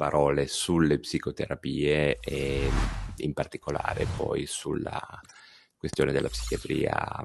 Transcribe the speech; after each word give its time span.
Parole 0.00 0.46
sulle 0.46 0.98
psicoterapie 0.98 2.20
e 2.20 2.70
in 3.16 3.34
particolare 3.34 4.06
poi 4.16 4.46
sulla 4.46 4.98
questione 5.76 6.10
della 6.10 6.30
psichiatria, 6.30 7.22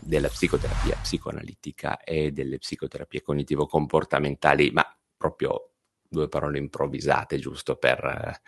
della 0.00 0.28
psicoterapia 0.28 0.96
psicoanalitica 0.96 2.02
e 2.02 2.32
delle 2.32 2.56
psicoterapie 2.56 3.20
cognitivo-comportamentali, 3.20 4.70
ma 4.70 4.82
proprio 5.14 5.72
due 6.08 6.28
parole 6.28 6.56
improvvisate 6.56 7.38
giusto 7.38 7.76
per 7.76 8.40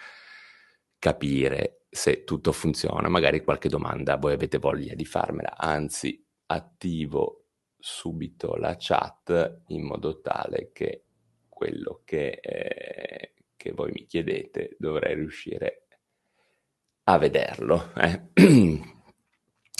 capire 0.98 1.82
se 1.90 2.24
tutto 2.24 2.50
funziona. 2.52 3.10
Magari 3.10 3.44
qualche 3.44 3.68
domanda 3.68 4.16
voi 4.16 4.32
avete 4.32 4.56
voglia 4.56 4.94
di 4.94 5.04
farmela, 5.04 5.58
anzi 5.58 6.24
attivo 6.46 7.44
subito 7.78 8.56
la 8.56 8.74
chat 8.78 9.64
in 9.66 9.82
modo 9.82 10.22
tale 10.22 10.70
che 10.72 11.04
quello 11.62 12.00
che, 12.04 12.40
eh, 12.42 13.34
che 13.56 13.70
voi 13.70 13.92
mi 13.92 14.04
chiedete 14.04 14.74
dovrei 14.80 15.14
riuscire 15.14 15.86
a 17.04 17.18
vederlo. 17.18 17.92
Eh. 17.94 18.20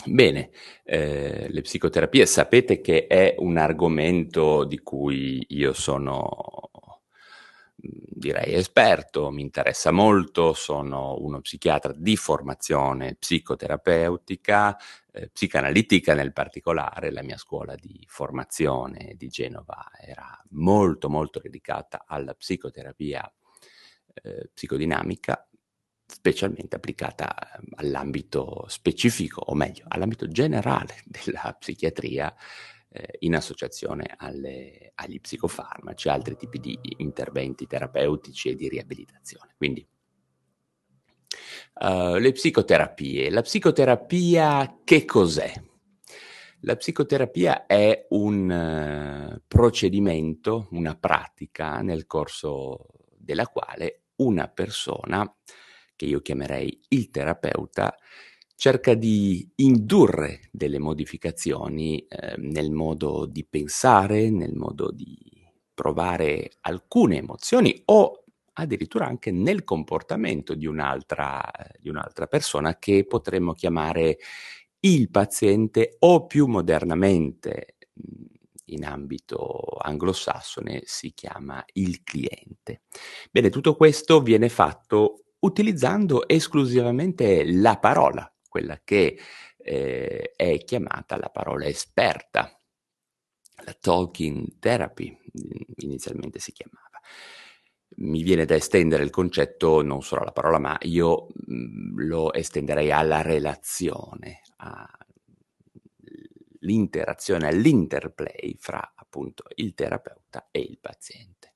Bene, 0.05 0.51
eh, 0.85 1.47
le 1.49 1.61
psicoterapie 1.61 2.25
sapete 2.25 2.79
che 2.79 3.07
è 3.07 3.35
un 3.37 3.57
argomento 3.57 4.63
di 4.63 4.79
cui 4.79 5.45
io 5.49 5.73
sono 5.73 6.71
direi 7.75 8.53
esperto, 8.53 9.29
mi 9.29 9.41
interessa 9.41 9.91
molto, 9.91 10.53
sono 10.53 11.17
uno 11.19 11.41
psichiatra 11.41 11.91
di 11.93 12.15
formazione 12.15 13.15
psicoterapeutica, 13.15 14.77
eh, 15.13 15.29
psicanalitica 15.29 16.15
nel 16.15 16.33
particolare, 16.33 17.11
la 17.11 17.21
mia 17.21 17.37
scuola 17.37 17.75
di 17.75 18.03
formazione 18.07 19.13
di 19.15 19.27
Genova 19.27 19.91
era 19.99 20.41
molto 20.49 21.07
molto 21.07 21.39
dedicata 21.39 22.03
alla 22.07 22.33
psicoterapia 22.33 23.31
eh, 24.15 24.49
psicodinamica, 24.51 25.47
specialmente 26.05 26.75
applicata 26.75 27.57
ehm, 27.57 27.65
all'ambito 27.75 28.65
specifico, 28.67 29.41
o 29.41 29.53
meglio, 29.53 29.85
all'ambito 29.87 30.27
generale 30.27 30.95
della 31.05 31.55
psichiatria 31.59 32.33
eh, 32.89 33.17
in 33.19 33.35
associazione 33.35 34.15
alle, 34.17 34.93
agli 34.95 35.19
psicofarmaci, 35.21 36.09
altri 36.09 36.35
tipi 36.35 36.59
di 36.59 36.77
interventi 36.97 37.67
terapeutici 37.67 38.49
e 38.49 38.55
di 38.55 38.67
riabilitazione. 38.67 39.53
Quindi 39.57 39.87
uh, 41.81 42.15
le 42.15 42.31
psicoterapie. 42.31 43.29
La 43.29 43.41
psicoterapia 43.41 44.79
che 44.83 45.05
cos'è? 45.05 45.51
La 46.61 46.75
psicoterapia 46.75 47.65
è 47.65 48.07
un 48.09 48.49
uh, 49.35 49.41
procedimento, 49.47 50.67
una 50.71 50.95
pratica 50.95 51.81
nel 51.81 52.05
corso 52.05 52.87
della 53.17 53.47
quale 53.47 54.03
una 54.17 54.47
persona, 54.47 55.29
che 55.95 56.05
io 56.05 56.21
chiamerei 56.21 56.79
il 56.89 57.09
terapeuta, 57.09 57.95
cerca 58.55 58.93
di 58.93 59.51
indurre 59.55 60.41
delle 60.51 60.79
modificazioni 60.79 62.05
eh, 62.07 62.35
nel 62.37 62.71
modo 62.71 63.25
di 63.25 63.45
pensare, 63.45 64.29
nel 64.29 64.53
modo 64.53 64.91
di 64.91 65.17
provare 65.73 66.51
alcune 66.61 67.17
emozioni 67.17 67.81
o 67.85 68.22
addirittura 68.53 69.05
anche 69.05 69.31
nel 69.31 69.63
comportamento 69.63 70.53
di 70.53 70.65
un'altra, 70.65 71.41
di 71.79 71.89
un'altra 71.89 72.27
persona 72.27 72.77
che 72.77 73.05
potremmo 73.05 73.53
chiamare 73.53 74.17
il 74.81 75.09
paziente 75.09 75.95
o 75.99 76.25
più 76.25 76.45
modernamente 76.45 77.77
in 78.65 78.85
ambito 78.85 79.77
anglosassone 79.79 80.81
si 80.85 81.13
chiama 81.13 81.63
il 81.73 82.03
cliente. 82.03 82.83
Bene, 83.31 83.49
tutto 83.49 83.75
questo 83.75 84.21
viene 84.21 84.49
fatto 84.49 85.25
utilizzando 85.39 86.27
esclusivamente 86.27 87.43
la 87.45 87.77
parola, 87.77 88.31
quella 88.47 88.79
che 88.83 89.19
eh, 89.57 90.31
è 90.35 90.57
chiamata 90.63 91.17
la 91.17 91.29
parola 91.29 91.65
esperta, 91.65 92.59
la 93.65 93.73
talking 93.79 94.59
therapy 94.59 95.17
inizialmente 95.77 96.39
si 96.39 96.51
chiamava. 96.51 96.99
Mi 97.95 98.23
viene 98.23 98.45
da 98.45 98.55
estendere 98.55 99.03
il 99.03 99.09
concetto 99.09 99.81
non 99.81 100.01
solo 100.01 100.21
alla 100.21 100.31
parola, 100.31 100.59
ma 100.59 100.77
io 100.81 101.27
mm, 101.51 101.97
lo 101.99 102.31
estenderei 102.33 102.91
alla 102.91 103.21
relazione, 103.21 104.41
all'interazione, 104.57 107.47
all'interplay 107.47 108.55
fra 108.57 108.93
appunto 108.95 109.43
il 109.55 109.73
terapeuta 109.73 110.47
e 110.51 110.59
il 110.59 110.77
paziente. 110.79 111.53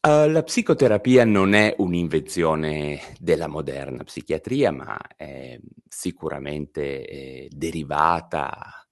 Uh, 0.00 0.30
la 0.30 0.44
psicoterapia 0.44 1.24
non 1.24 1.54
è 1.54 1.74
un'invenzione 1.78 3.00
della 3.18 3.48
moderna 3.48 4.04
psichiatria, 4.04 4.70
ma 4.70 4.96
è 5.16 5.58
sicuramente 5.88 7.04
eh, 7.04 7.48
derivata 7.50 8.86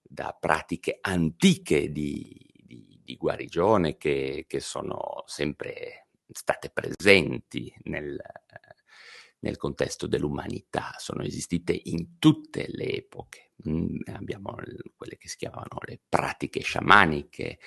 da 0.00 0.36
pratiche 0.38 0.98
antiche 1.00 1.90
di, 1.90 2.38
di, 2.54 3.00
di 3.02 3.16
guarigione 3.16 3.96
che, 3.96 4.44
che, 4.46 4.60
sono 4.60 5.21
sempre 5.26 6.08
state 6.32 6.70
presenti 6.70 7.72
nel, 7.84 8.20
nel 9.40 9.56
contesto 9.56 10.06
dell'umanità, 10.06 10.94
sono 10.98 11.22
esistite 11.22 11.78
in 11.84 12.18
tutte 12.18 12.66
le 12.68 12.96
epoche. 12.96 13.50
Mm, 13.68 13.98
abbiamo 14.14 14.56
quelle 14.96 15.16
che 15.16 15.28
si 15.28 15.36
chiamano 15.36 15.78
le 15.86 16.00
pratiche 16.08 16.60
sciamaniche, 16.60 17.58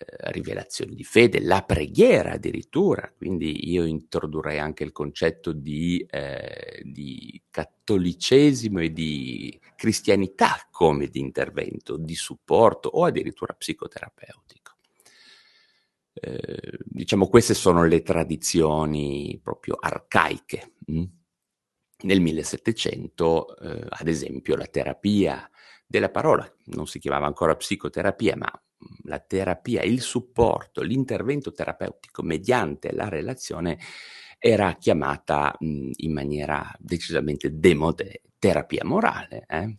eh, 0.00 0.32
rivelazioni 0.32 0.94
di 0.94 1.04
fede, 1.04 1.40
la 1.40 1.62
preghiera 1.62 2.32
addirittura, 2.32 3.12
quindi 3.16 3.70
io 3.70 3.84
introdurrei 3.84 4.58
anche 4.58 4.84
il 4.84 4.92
concetto 4.92 5.52
di, 5.52 6.04
eh, 6.08 6.82
di 6.84 7.40
cattolicesimo 7.50 8.80
e 8.80 8.92
di 8.92 9.58
cristianità 9.76 10.68
come 10.70 11.08
di 11.08 11.20
intervento, 11.20 11.96
di 11.96 12.14
supporto 12.14 12.88
o 12.88 13.04
addirittura 13.04 13.54
psicoterapeutico. 13.54 14.57
Eh, 16.20 16.78
diciamo 16.84 17.28
queste 17.28 17.54
sono 17.54 17.84
le 17.84 18.02
tradizioni 18.02 19.38
proprio 19.42 19.76
arcaiche. 19.78 20.74
Hm? 20.86 21.04
Nel 22.00 22.20
1700, 22.20 23.56
eh, 23.56 23.86
ad 23.88 24.08
esempio, 24.08 24.56
la 24.56 24.66
terapia 24.66 25.48
della 25.86 26.10
parola 26.10 26.50
non 26.66 26.86
si 26.86 26.98
chiamava 26.98 27.26
ancora 27.26 27.56
psicoterapia, 27.56 28.36
ma 28.36 28.50
la 29.04 29.18
terapia, 29.18 29.82
il 29.82 30.00
supporto, 30.00 30.82
l'intervento 30.82 31.52
terapeutico 31.52 32.22
mediante 32.22 32.92
la 32.92 33.08
relazione 33.08 33.78
era 34.38 34.74
chiamata 34.74 35.54
mh, 35.58 35.90
in 35.96 36.12
maniera 36.12 36.72
decisamente 36.78 37.58
demode 37.58 38.22
terapia 38.38 38.84
morale. 38.84 39.44
Eh? 39.48 39.76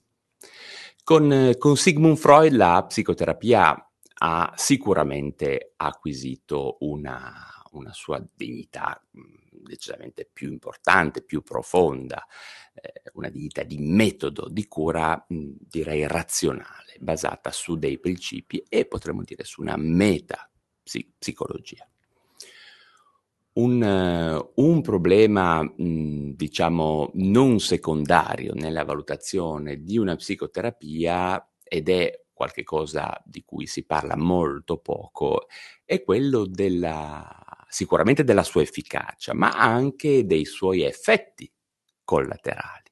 Con, 1.03 1.53
con 1.57 1.77
Sigmund 1.77 2.17
Freud 2.17 2.53
la 2.53 2.83
psicoterapia 2.85 3.88
ha 4.19 4.53
sicuramente 4.56 5.74
acquisito 5.78 6.78
una, 6.81 7.34
una 7.72 7.94
sua 7.94 8.24
dignità 8.35 9.01
decisamente 9.62 10.30
più 10.31 10.51
importante, 10.51 11.21
più 11.21 11.42
profonda, 11.42 12.25
eh, 12.74 13.12
una 13.13 13.30
dignità 13.30 13.63
di 13.63 13.77
metodo 13.77 14.48
di 14.50 14.68
cura, 14.68 15.25
mh, 15.27 15.50
direi 15.60 16.07
razionale, 16.07 16.95
basata 17.00 17.51
su 17.51 17.77
dei 17.77 18.00
principi 18.00 18.63
e 18.68 18.86
potremmo 18.86 19.24
dire 19.24 19.44
su 19.44 19.62
una 19.62 19.77
meta 19.77 20.50
psicologia. 21.18 21.88
Un, 23.51 23.81
uh, 23.81 24.63
un, 24.63 24.81
problema, 24.81 25.62
mh, 25.62 26.31
diciamo, 26.36 27.12
non 27.15 27.60
secondario 27.60 28.54
nella 28.54 28.86
valutazione 28.86 29.83
di 29.83 29.98
una 29.98 30.15
psicoterapia 30.15 31.45
ed 31.63 31.89
è 31.89 32.24
qualcosa 32.39 33.21
di 33.25 33.44
cui 33.44 33.68
si 33.68 33.86
parla 33.86 34.15
molto 34.15 34.77
poco, 34.77 35.47
è 35.83 36.01
quello 36.03 36.45
della 36.45 37.27
sicuramente 37.68 38.24
della 38.24 38.44
sua 38.44 38.62
efficacia, 38.62 39.33
ma 39.33 39.51
anche 39.51 40.25
dei 40.25 40.45
suoi 40.45 40.81
effetti 40.81 41.51
collaterali. 42.03 42.91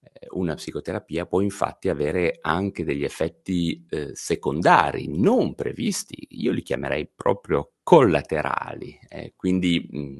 Eh, 0.00 0.26
una 0.30 0.54
psicoterapia 0.54 1.26
può 1.26 1.40
infatti 1.40 1.88
avere 1.88 2.38
anche 2.40 2.84
degli 2.84 3.04
effetti 3.04 3.86
eh, 3.88 4.10
secondari 4.14 5.06
non 5.08 5.54
previsti, 5.54 6.26
io 6.30 6.50
li 6.52 6.62
chiamerei 6.62 7.08
proprio 7.14 7.74
collaterali, 7.82 8.98
eh, 9.08 9.34
quindi 9.36 9.86
mh, 9.88 10.16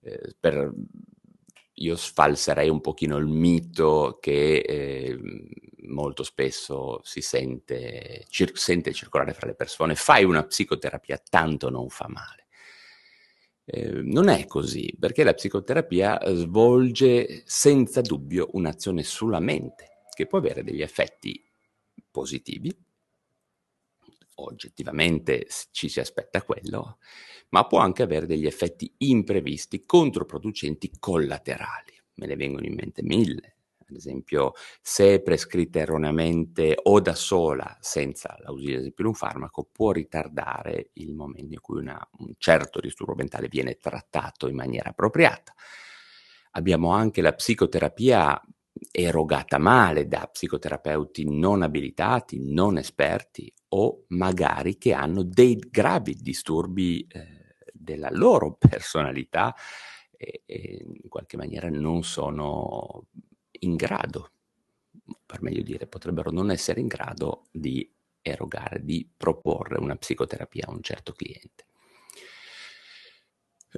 eh, 0.00 0.34
per, 0.40 0.72
io 1.80 1.96
sfalserei 1.96 2.68
un 2.68 2.80
pochino 2.80 3.16
il 3.16 3.26
mito 3.26 4.18
che 4.20 4.58
eh, 4.58 5.18
molto 5.88 6.22
spesso 6.22 7.00
si 7.02 7.20
sente, 7.22 8.24
cir- 8.28 8.56
sente 8.56 8.92
circolare 8.92 9.32
fra 9.32 9.46
le 9.46 9.54
persone, 9.54 9.94
fai 9.94 10.24
una 10.24 10.44
psicoterapia, 10.44 11.22
tanto 11.28 11.70
non 11.70 11.88
fa 11.88 12.06
male. 12.08 12.46
Eh, 13.64 14.02
non 14.02 14.28
è 14.28 14.46
così, 14.46 14.94
perché 14.98 15.24
la 15.24 15.34
psicoterapia 15.34 16.20
svolge 16.34 17.42
senza 17.46 18.02
dubbio 18.02 18.48
un'azione 18.52 19.02
sulla 19.02 19.40
mente, 19.40 20.02
che 20.14 20.26
può 20.26 20.38
avere 20.38 20.62
degli 20.62 20.82
effetti 20.82 21.42
positivi, 22.10 22.76
oggettivamente 24.44 25.46
ci 25.70 25.88
si 25.88 26.00
aspetta 26.00 26.42
quello, 26.42 26.98
ma 27.50 27.66
può 27.66 27.78
anche 27.78 28.02
avere 28.02 28.26
degli 28.26 28.46
effetti 28.46 28.92
imprevisti, 28.98 29.84
controproducenti, 29.84 30.92
collaterali. 30.98 32.00
Me 32.14 32.26
ne 32.26 32.36
vengono 32.36 32.66
in 32.66 32.74
mente 32.74 33.02
mille. 33.02 33.56
Ad 33.90 33.96
esempio, 33.96 34.52
se 34.80 35.20
prescritta 35.20 35.80
erroneamente 35.80 36.78
o 36.80 37.00
da 37.00 37.14
sola, 37.14 37.76
senza 37.80 38.36
l'ausilio 38.38 38.74
ad 38.74 38.80
esempio 38.82 39.04
di 39.04 39.10
un 39.10 39.16
farmaco, 39.16 39.68
può 39.70 39.90
ritardare 39.90 40.90
il 40.94 41.12
momento 41.12 41.54
in 41.54 41.60
cui 41.60 41.80
una, 41.80 42.08
un 42.18 42.34
certo 42.38 42.78
disturbo 42.78 43.14
mentale 43.14 43.48
viene 43.48 43.78
trattato 43.78 44.46
in 44.46 44.54
maniera 44.54 44.90
appropriata. 44.90 45.52
Abbiamo 46.52 46.92
anche 46.92 47.20
la 47.20 47.32
psicoterapia 47.32 48.40
erogata 48.92 49.58
male 49.58 50.06
da 50.06 50.28
psicoterapeuti 50.30 51.28
non 51.28 51.62
abilitati, 51.62 52.38
non 52.40 52.78
esperti 52.78 53.52
o 53.70 54.04
magari 54.08 54.78
che 54.78 54.92
hanno 54.92 55.22
dei 55.22 55.56
gravi 55.56 56.14
disturbi 56.14 57.06
eh, 57.06 57.56
della 57.72 58.10
loro 58.10 58.56
personalità 58.58 59.54
e, 60.16 60.42
e 60.46 60.84
in 60.84 61.08
qualche 61.08 61.36
maniera 61.36 61.68
non 61.68 62.02
sono 62.02 63.06
in 63.60 63.76
grado, 63.76 64.32
per 65.24 65.42
meglio 65.42 65.62
dire, 65.62 65.86
potrebbero 65.86 66.30
non 66.30 66.50
essere 66.50 66.80
in 66.80 66.86
grado 66.86 67.44
di 67.50 67.90
erogare, 68.22 68.84
di 68.84 69.08
proporre 69.16 69.78
una 69.78 69.96
psicoterapia 69.96 70.66
a 70.66 70.72
un 70.72 70.82
certo 70.82 71.12
cliente. 71.12 71.64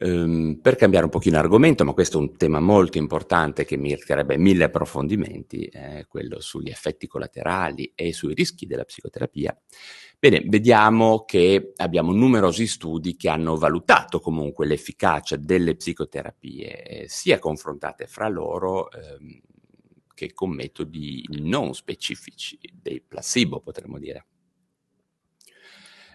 Um, 0.00 0.58
per 0.62 0.76
cambiare 0.76 1.04
un 1.04 1.10
pochino 1.10 1.36
argomento, 1.36 1.84
ma 1.84 1.92
questo 1.92 2.16
è 2.16 2.20
un 2.22 2.34
tema 2.38 2.60
molto 2.60 2.96
importante 2.96 3.66
che 3.66 3.76
meriterebbe 3.76 4.38
mille 4.38 4.64
approfondimenti, 4.64 5.66
eh, 5.66 6.06
quello 6.08 6.40
sugli 6.40 6.70
effetti 6.70 7.06
collaterali 7.06 7.92
e 7.94 8.14
sui 8.14 8.32
rischi 8.32 8.64
della 8.64 8.84
psicoterapia. 8.84 9.54
Bene, 10.18 10.44
vediamo 10.46 11.24
che 11.26 11.72
abbiamo 11.76 12.12
numerosi 12.12 12.66
studi 12.66 13.16
che 13.16 13.28
hanno 13.28 13.56
valutato 13.56 14.18
comunque 14.18 14.64
l'efficacia 14.64 15.36
delle 15.36 15.76
psicoterapie, 15.76 16.82
eh, 16.84 17.08
sia 17.08 17.38
confrontate 17.38 18.06
fra 18.06 18.28
loro 18.28 18.90
ehm, 18.90 19.40
che 20.14 20.32
con 20.32 20.50
metodi 20.50 21.22
non 21.40 21.74
specifici, 21.74 22.58
dei 22.72 23.02
placebo 23.02 23.60
potremmo 23.60 23.98
dire. 23.98 24.26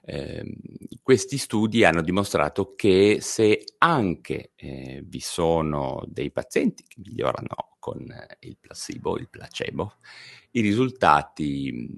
Eh, 0.09 0.57
questi 1.03 1.37
studi 1.37 1.83
hanno 1.83 2.01
dimostrato 2.01 2.75
che 2.75 3.17
se 3.19 3.65
anche 3.79 4.51
eh, 4.55 5.03
vi 5.05 5.19
sono 5.19 6.01
dei 6.07 6.31
pazienti 6.31 6.85
che 6.87 7.01
migliorano 7.03 7.75
con 7.77 8.09
eh, 8.09 8.37
il 8.47 8.57
placebo, 8.57 9.17
il 9.17 9.27
placebo, 9.29 9.95
i 10.51 10.61
risultati 10.61 11.89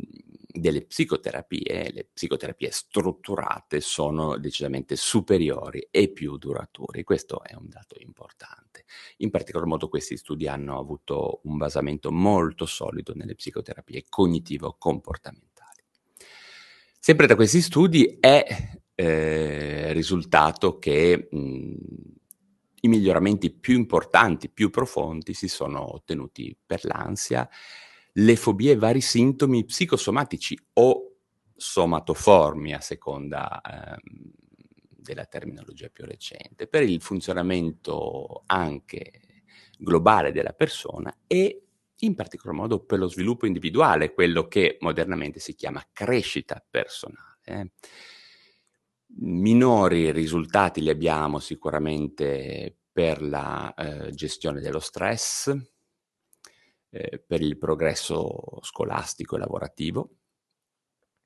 delle 0.51 0.85
psicoterapie, 0.85 1.91
le 1.91 2.09
psicoterapie 2.11 2.71
strutturate, 2.71 3.79
sono 3.79 4.39
decisamente 4.39 4.95
superiori 4.95 5.87
e 5.91 6.09
più 6.11 6.35
duraturi. 6.37 7.03
Questo 7.03 7.43
è 7.43 7.53
un 7.53 7.69
dato 7.69 7.95
importante. 7.99 8.85
In 9.17 9.29
particolar 9.29 9.67
modo 9.67 9.87
questi 9.87 10.17
studi 10.17 10.47
hanno 10.47 10.79
avuto 10.79 11.41
un 11.43 11.57
basamento 11.57 12.11
molto 12.11 12.65
solido 12.65 13.13
nelle 13.13 13.35
psicoterapie 13.35 14.05
cognitivo-comportamentali. 14.09 15.48
Sempre 17.01 17.27
da 17.27 17.35
questi 17.35 17.61
studi 17.61 18.17
è 18.19 18.45
eh, 18.93 19.93
risultato 19.93 20.77
che 20.79 21.29
mh, 21.31 21.73
i 22.81 22.87
miglioramenti 22.89 23.51
più 23.51 23.77
importanti, 23.77 24.49
più 24.49 24.69
profondi 24.69 25.33
si 25.33 25.47
sono 25.47 25.93
ottenuti 25.93 26.55
per 26.65 26.83
l'ansia, 26.83 27.47
le 28.11 28.35
fobie 28.35 28.73
e 28.73 28.75
vari 28.75 28.99
sintomi 28.99 29.63
psicosomatici 29.63 30.59
o 30.73 31.15
somatoformi 31.55 32.73
a 32.73 32.81
seconda 32.81 33.61
ehm, 33.61 34.31
della 34.89 35.25
terminologia 35.25 35.87
più 35.87 36.03
recente, 36.03 36.67
per 36.67 36.83
il 36.83 37.01
funzionamento 37.01 38.43
anche 38.45 39.21
globale 39.77 40.33
della 40.33 40.51
persona 40.51 41.15
e 41.25 41.68
in 41.99 42.15
particolar 42.15 42.55
modo 42.55 42.83
per 42.83 42.99
lo 42.99 43.07
sviluppo 43.07 43.45
individuale, 43.45 44.13
quello 44.13 44.47
che 44.47 44.77
modernamente 44.79 45.39
si 45.39 45.55
chiama 45.55 45.85
crescita 45.91 46.63
personale. 46.69 47.39
Eh. 47.43 47.71
Minori 49.17 50.11
risultati 50.11 50.81
li 50.81 50.89
abbiamo 50.89 51.39
sicuramente 51.39 52.77
per 52.91 53.21
la 53.21 53.73
eh, 53.73 54.11
gestione 54.11 54.61
dello 54.61 54.79
stress, 54.79 55.53
eh, 56.89 57.23
per 57.25 57.41
il 57.41 57.57
progresso 57.57 58.59
scolastico 58.61 59.35
e 59.35 59.39
lavorativo. 59.39 60.09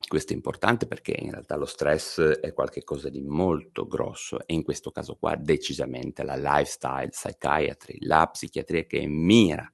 Questo 0.06 0.34
è 0.34 0.36
importante 0.36 0.86
perché 0.86 1.16
in 1.18 1.32
realtà 1.32 1.56
lo 1.56 1.66
stress 1.66 2.20
è 2.20 2.52
qualcosa 2.54 3.10
di 3.10 3.22
molto 3.22 3.88
grosso 3.88 4.46
e 4.46 4.54
in 4.54 4.64
questo 4.64 4.92
caso 4.92 5.16
qua 5.16 5.36
decisamente 5.36 6.24
la 6.24 6.36
lifestyle 6.36 7.10
psychiatry, 7.10 7.98
la 8.02 8.28
psichiatria 8.28 8.84
che 8.84 9.08
mira 9.08 9.72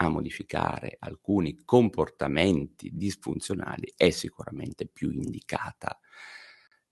a 0.00 0.08
modificare 0.08 0.96
alcuni 0.98 1.62
comportamenti 1.64 2.90
disfunzionali 2.92 3.92
è 3.96 4.10
sicuramente 4.10 4.86
più 4.86 5.10
indicata 5.10 5.98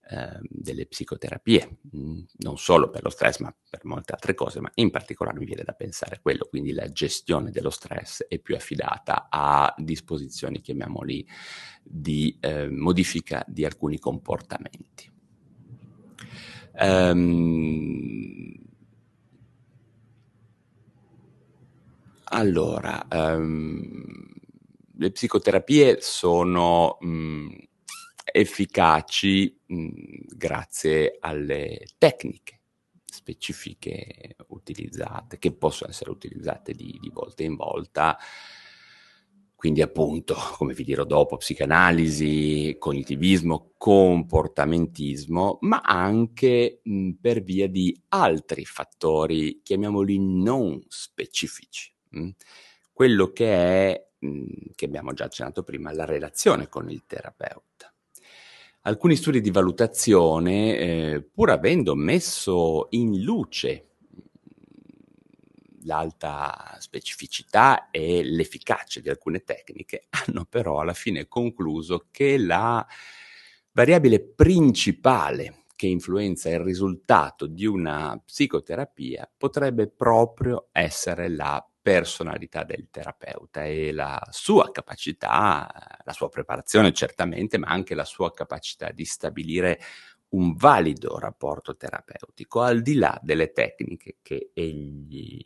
eh, 0.09 0.39
delle 0.41 0.87
psicoterapie, 0.87 1.79
mm, 1.95 2.19
non 2.37 2.57
solo 2.57 2.89
per 2.89 3.03
lo 3.03 3.09
stress 3.09 3.39
ma 3.39 3.53
per 3.69 3.85
molte 3.85 4.13
altre 4.13 4.33
cose, 4.33 4.59
ma 4.59 4.71
in 4.75 4.89
particolare 4.89 5.39
mi 5.39 5.45
viene 5.45 5.63
da 5.63 5.73
pensare 5.73 6.19
quello, 6.21 6.47
quindi 6.49 6.71
la 6.71 6.87
gestione 6.89 7.51
dello 7.51 7.69
stress 7.69 8.23
è 8.23 8.39
più 8.39 8.55
affidata 8.55 9.27
a 9.29 9.73
disposizioni, 9.77 10.61
chiamiamoli, 10.61 11.25
di 11.83 12.37
eh, 12.41 12.69
modifica 12.69 13.43
di 13.47 13.65
alcuni 13.65 13.99
comportamenti. 13.99 15.11
Um, 16.79 18.66
Allora, 22.29 23.05
um, 23.11 24.03
le 24.97 25.11
psicoterapie 25.11 25.97
sono 26.01 26.97
mh, 26.99 27.55
efficaci 28.33 29.57
mh, 29.67 30.35
grazie 30.35 31.17
alle 31.19 31.85
tecniche 31.97 32.59
specifiche 33.05 34.35
utilizzate, 34.47 35.39
che 35.39 35.53
possono 35.53 35.89
essere 35.91 36.11
utilizzate 36.11 36.73
di, 36.73 36.97
di 37.01 37.09
volta 37.09 37.43
in 37.43 37.55
volta, 37.55 38.17
quindi 39.55 39.81
appunto, 39.81 40.35
come 40.57 40.73
vi 40.73 40.83
dirò 40.83 41.03
dopo, 41.03 41.37
psicanalisi, 41.37 42.75
cognitivismo, 42.77 43.73
comportamentismo, 43.77 45.57
ma 45.61 45.81
anche 45.81 46.81
mh, 46.83 47.11
per 47.19 47.41
via 47.41 47.67
di 47.67 47.95
altri 48.09 48.65
fattori, 48.65 49.61
chiamiamoli 49.63 50.19
non 50.19 50.79
specifici. 50.87 51.91
Mh? 52.09 52.29
Quello 52.93 53.31
che 53.31 53.53
è, 53.91 54.07
mh, 54.19 54.71
che 54.75 54.85
abbiamo 54.85 55.13
già 55.13 55.25
accennato 55.25 55.63
prima, 55.63 55.91
la 55.93 56.05
relazione 56.05 56.67
con 56.67 56.89
il 56.89 57.03
terapeuta. 57.05 57.93
Alcuni 58.81 59.15
studi 59.15 59.41
di 59.41 59.51
valutazione, 59.51 60.77
eh, 60.77 61.21
pur 61.21 61.49
avendo 61.51 61.93
messo 61.95 62.87
in 62.91 63.21
luce 63.21 63.87
l'alta 65.83 66.75
specificità 66.79 67.89
e 67.89 68.23
l'efficacia 68.23 68.99
di 68.99 69.09
alcune 69.09 69.43
tecniche, 69.43 70.07
hanno 70.27 70.45
però 70.45 70.79
alla 70.79 70.93
fine 70.93 71.27
concluso 71.27 72.07
che 72.11 72.37
la 72.37 72.85
variabile 73.71 74.19
principale 74.21 75.63
che 75.75 75.87
influenza 75.87 76.49
il 76.49 76.59
risultato 76.59 77.45
di 77.45 77.65
una 77.65 78.19
psicoterapia 78.23 79.29
potrebbe 79.37 79.87
proprio 79.87 80.69
essere 80.71 81.29
la 81.29 81.63
personalità 81.87 82.65
del 82.65 82.89
terapeuta 82.91 83.63
e 83.63 83.93
la 83.93 84.21
sua 84.29 84.71
capacità, 84.71 85.71
la 86.03 86.11
sua 86.11 86.27
preparazione 86.27 86.91
certamente, 86.91 87.57
ma 87.57 87.67
anche 87.67 87.95
la 87.95 88.03
sua 88.03 88.33
capacità 88.33 88.91
di 88.91 89.05
stabilire 89.05 89.79
un 90.31 90.53
valido 90.57 91.17
rapporto 91.17 91.77
terapeutico 91.77 92.59
al 92.59 92.81
di 92.81 92.95
là 92.95 93.17
delle 93.23 93.53
tecniche 93.53 94.17
che 94.21 94.49
egli 94.53 95.41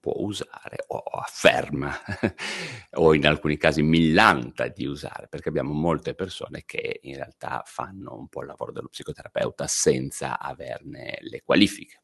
può 0.00 0.14
usare 0.16 0.84
o 0.86 0.96
afferma 1.00 1.92
o 2.96 3.12
in 3.12 3.26
alcuni 3.26 3.58
casi 3.58 3.82
millanta 3.82 4.68
di 4.68 4.86
usare, 4.86 5.28
perché 5.28 5.50
abbiamo 5.50 5.74
molte 5.74 6.14
persone 6.14 6.62
che 6.64 7.00
in 7.02 7.16
realtà 7.16 7.62
fanno 7.66 8.16
un 8.16 8.28
po' 8.28 8.40
il 8.40 8.46
lavoro 8.46 8.72
dello 8.72 8.88
psicoterapeuta 8.88 9.66
senza 9.66 10.40
averne 10.40 11.18
le 11.20 11.42
qualifiche. 11.44 12.01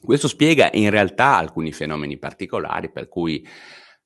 Questo 0.00 0.28
spiega 0.28 0.70
in 0.72 0.90
realtà 0.90 1.36
alcuni 1.36 1.72
fenomeni 1.72 2.18
particolari 2.18 2.90
per 2.90 3.08
cui 3.08 3.46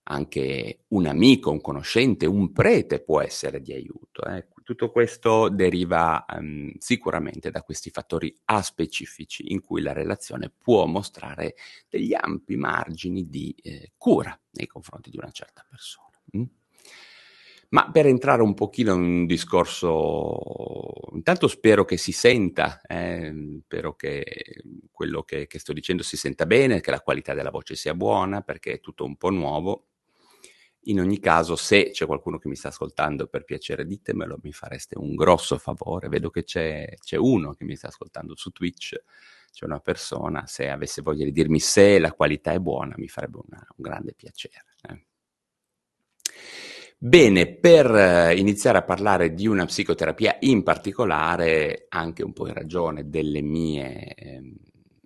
anche 0.05 0.85
un 0.89 1.07
amico, 1.07 1.51
un 1.51 1.61
conoscente, 1.61 2.27
un 2.27 2.53
prete 2.53 3.01
può 3.01 3.21
essere 3.21 3.61
di 3.61 3.73
aiuto. 3.73 4.25
Eh. 4.25 4.49
Tutto 4.65 4.91
questo 4.91 5.49
deriva 5.49 6.25
um, 6.37 6.73
sicuramente 6.79 7.51
da 7.51 7.63
questi 7.63 7.91
fattori 7.91 8.35
aspecifici 8.47 9.53
in 9.53 9.61
cui 9.61 9.83
la 9.83 9.93
relazione 9.93 10.53
può 10.57 10.87
mostrare 10.87 11.55
degli 11.89 12.15
ampi 12.15 12.57
margini 12.57 13.29
di 13.29 13.55
eh, 13.63 13.93
cura 13.97 14.39
nei 14.53 14.67
confronti 14.67 15.11
di 15.11 15.17
una 15.17 15.31
certa 15.31 15.65
persona. 15.69 16.09
Mm? 16.37 16.45
Ma 17.73 17.89
per 17.91 18.07
entrare 18.07 18.43
un 18.43 18.55
pochino 18.55 18.95
in 18.95 19.01
un 19.01 19.27
discorso, 19.27 20.83
intanto 21.13 21.47
spero 21.47 21.85
che 21.85 21.97
si 21.97 22.11
senta, 22.11 22.81
eh, 22.83 23.61
spero 23.65 23.95
che 23.95 24.25
quello 24.91 25.23
che, 25.23 25.47
che 25.47 25.59
sto 25.61 25.73
dicendo 25.73 26.03
si 26.03 26.17
senta 26.17 26.47
bene, 26.47 26.81
che 26.81 26.91
la 26.91 27.01
qualità 27.01 27.33
della 27.33 27.51
voce 27.51 27.77
sia 27.77 27.95
buona, 27.95 28.41
perché 28.43 28.73
è 28.73 28.81
tutto 28.81 29.05
un 29.05 29.17
po' 29.17 29.31
nuovo 29.31 29.91
in 30.85 30.99
ogni 31.01 31.19
caso, 31.19 31.57
se 31.57 31.91
c'è 31.91 32.07
qualcuno 32.07 32.39
che 32.39 32.49
mi 32.49 32.57
sta 32.57 32.69
ascoltando, 32.69 33.27
per 33.27 33.45
piacere 33.45 33.85
ditemelo, 33.85 34.39
mi 34.43 34.53
fareste 34.53 34.97
un 34.97 35.15
grosso 35.15 35.59
favore. 35.59 36.09
Vedo 36.09 36.31
che 36.31 36.43
c'è, 36.45 36.95
c'è 37.03 37.17
uno 37.17 37.53
che 37.53 37.65
mi 37.65 37.77
sta 37.77 37.89
ascoltando 37.89 38.35
su 38.35 38.51
Twitch, 38.51 38.97
c'è 39.53 39.65
una 39.67 39.81
persona, 39.81 40.47
se 40.47 40.71
avesse 40.71 41.03
voglia 41.03 41.25
di 41.25 41.33
dirmi 41.33 41.61
se 41.61 41.99
la 41.99 42.13
qualità 42.13 42.53
è 42.53 42.59
buona, 42.61 42.95
mi 42.97 43.09
farebbe 43.09 43.41
una, 43.47 43.59
un 43.77 43.85
grande 43.85 44.15
piacere. 44.15 44.65
Eh. 44.89 45.05
Bene, 47.03 47.47
per 47.47 47.91
eh, 47.95 48.37
iniziare 48.37 48.77
a 48.77 48.83
parlare 48.83 49.33
di 49.33 49.47
una 49.47 49.65
psicoterapia 49.65 50.37
in 50.41 50.63
particolare, 50.63 51.87
anche 51.89 52.23
un 52.23 52.35
po' 52.35 52.47
in 52.47 52.53
ragione 52.53 53.09
delle 53.09 53.41
mie 53.41 54.13
eh, 54.13 54.43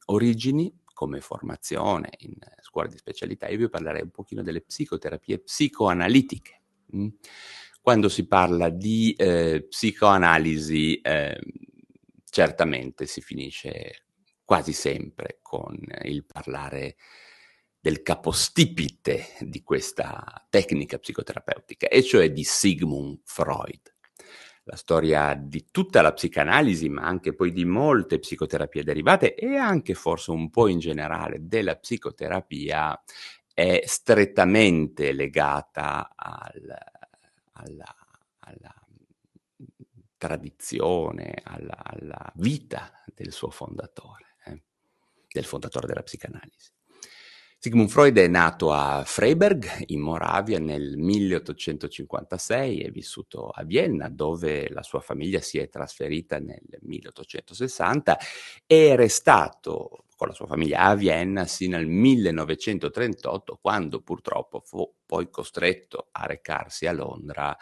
origini, 0.07 0.77
come 0.93 1.21
formazione 1.21 2.09
in 2.19 2.35
scuola 2.63 2.89
di 2.89 2.97
specialità, 2.97 3.47
io 3.47 3.59
vi 3.59 3.69
parlerei 3.69 4.03
un 4.03 4.11
pochino 4.11 4.43
delle 4.43 4.63
psicoterapie 4.63 5.39
psicoanalitiche. 5.39 6.63
Mm? 6.97 7.09
Quando 7.81 8.09
si 8.09 8.27
parla 8.27 8.71
di 8.71 9.13
eh, 9.13 9.65
psicoanalisi, 9.69 11.01
eh, 11.01 11.39
certamente 12.29 13.07
si 13.07 13.21
finisce 13.21 14.07
quasi 14.45 14.73
sempre 14.73 15.39
con 15.43 15.79
il 16.03 16.25
parlare 16.25 16.97
del 17.85 18.01
capostipite 18.01 19.35
di 19.41 19.63
questa 19.63 20.47
tecnica 20.49 20.97
psicoterapeutica, 20.97 21.87
e 21.89 22.03
cioè 22.03 22.33
di 22.33 22.43
Sigmund 22.43 23.21
Freud 23.25 23.93
la 24.63 24.77
storia 24.77 25.35
di 25.35 25.67
tutta 25.71 26.01
la 26.01 26.15
psicanalisi, 26.15 26.89
ma 26.89 27.03
anche 27.03 27.35
poi 27.35 27.53
di 27.53 27.67
molte 27.67 28.21
psicoterapie 28.21 28.85
derivate 28.85 29.35
e 29.35 29.57
anche 29.57 29.93
forse 29.93 30.31
un 30.31 30.49
po' 30.49 30.69
in 30.69 30.79
generale 30.79 31.47
della 31.47 31.77
psicoterapia 31.77 32.99
è 33.53 33.83
strettamente 33.85 35.13
legata 35.13 36.11
al, 36.17 36.75
alla, 37.53 37.97
alla, 38.39 38.75
tradizione, 40.17 41.35
alla, 41.45 41.83
alla, 41.83 42.33
vita 42.37 43.05
del 43.15 43.31
suo 43.31 43.51
fondatore, 43.51 44.37
eh, 44.47 44.63
del 45.29 45.45
fondatore 45.45 45.87
della 45.87 46.03
psicanalisi. 46.03 46.73
Sigmund 47.65 47.89
Freud 47.89 48.19
è 48.19 48.29
nato 48.29 48.75
a 48.75 49.05
Freiberg, 49.07 49.85
in 49.87 50.01
Moravia, 50.01 50.59
nel 50.59 50.99
1856, 50.99 52.83
è 52.83 52.91
vissuto 52.91 53.49
a 53.49 53.63
Vienna, 53.65 54.11
dove 54.11 54.69
la 54.69 54.83
sua 54.83 55.01
famiglia 55.01 55.41
si 55.41 55.57
è 55.57 55.71
trasferita 55.71 56.39
nel 56.39 56.61
1860 56.83 58.19
e 58.67 58.91
è 58.93 58.97
restato 58.97 60.05
con 60.15 60.29
la 60.29 60.35
sua 60.35 60.47
famiglia 60.47 60.81
a 60.81 60.95
Vienna 60.95 61.47
sino 61.47 61.79
al 61.79 61.87
1938, 61.87 63.59
quando 63.63 64.03
purtroppo 64.03 64.61
fu 64.61 64.97
poi 65.07 65.31
costretto 65.31 66.09
a 66.13 66.27
recarsi 66.27 66.87
a 66.87 66.93
Londra 66.93 67.57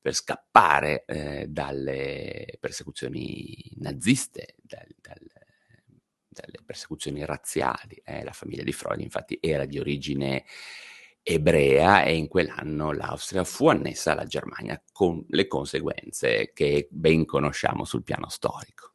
per 0.00 0.14
scappare 0.14 1.04
eh, 1.04 1.46
dalle 1.48 2.46
persecuzioni 2.60 3.72
naziste, 3.78 4.54
dal, 4.62 4.86
dal, 5.00 5.18
le 6.46 6.60
persecuzioni 6.64 7.24
razziali. 7.24 8.00
Eh, 8.04 8.24
la 8.24 8.32
famiglia 8.32 8.62
di 8.62 8.72
Freud 8.72 9.00
infatti 9.00 9.38
era 9.40 9.64
di 9.64 9.78
origine 9.78 10.44
ebrea 11.22 12.04
e 12.04 12.16
in 12.16 12.26
quell'anno 12.28 12.92
l'Austria 12.92 13.44
fu 13.44 13.68
annessa 13.68 14.12
alla 14.12 14.24
Germania 14.24 14.82
con 14.92 15.24
le 15.28 15.46
conseguenze 15.46 16.52
che 16.54 16.88
ben 16.90 17.26
conosciamo 17.26 17.84
sul 17.84 18.02
piano 18.02 18.28
storico. 18.30 18.92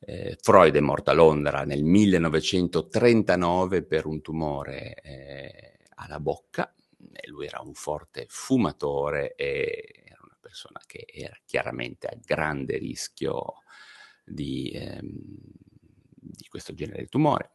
Eh, 0.00 0.36
Freud 0.40 0.74
è 0.74 0.80
morto 0.80 1.10
a 1.10 1.14
Londra 1.14 1.64
nel 1.64 1.82
1939 1.84 3.82
per 3.84 4.06
un 4.06 4.20
tumore 4.20 4.94
eh, 4.94 5.78
alla 5.96 6.20
bocca, 6.20 6.72
e 7.12 7.28
lui 7.28 7.46
era 7.46 7.60
un 7.60 7.74
forte 7.74 8.26
fumatore 8.28 9.34
e 9.34 10.04
era 10.04 10.20
una 10.22 10.38
persona 10.40 10.80
che 10.86 11.04
era 11.12 11.36
chiaramente 11.44 12.06
a 12.06 12.16
grande 12.20 12.78
rischio 12.78 13.62
di, 14.24 14.70
ehm, 14.74 15.24
di 16.22 16.46
questo 16.48 16.72
genere 16.74 17.02
di 17.02 17.08
tumore. 17.08 17.50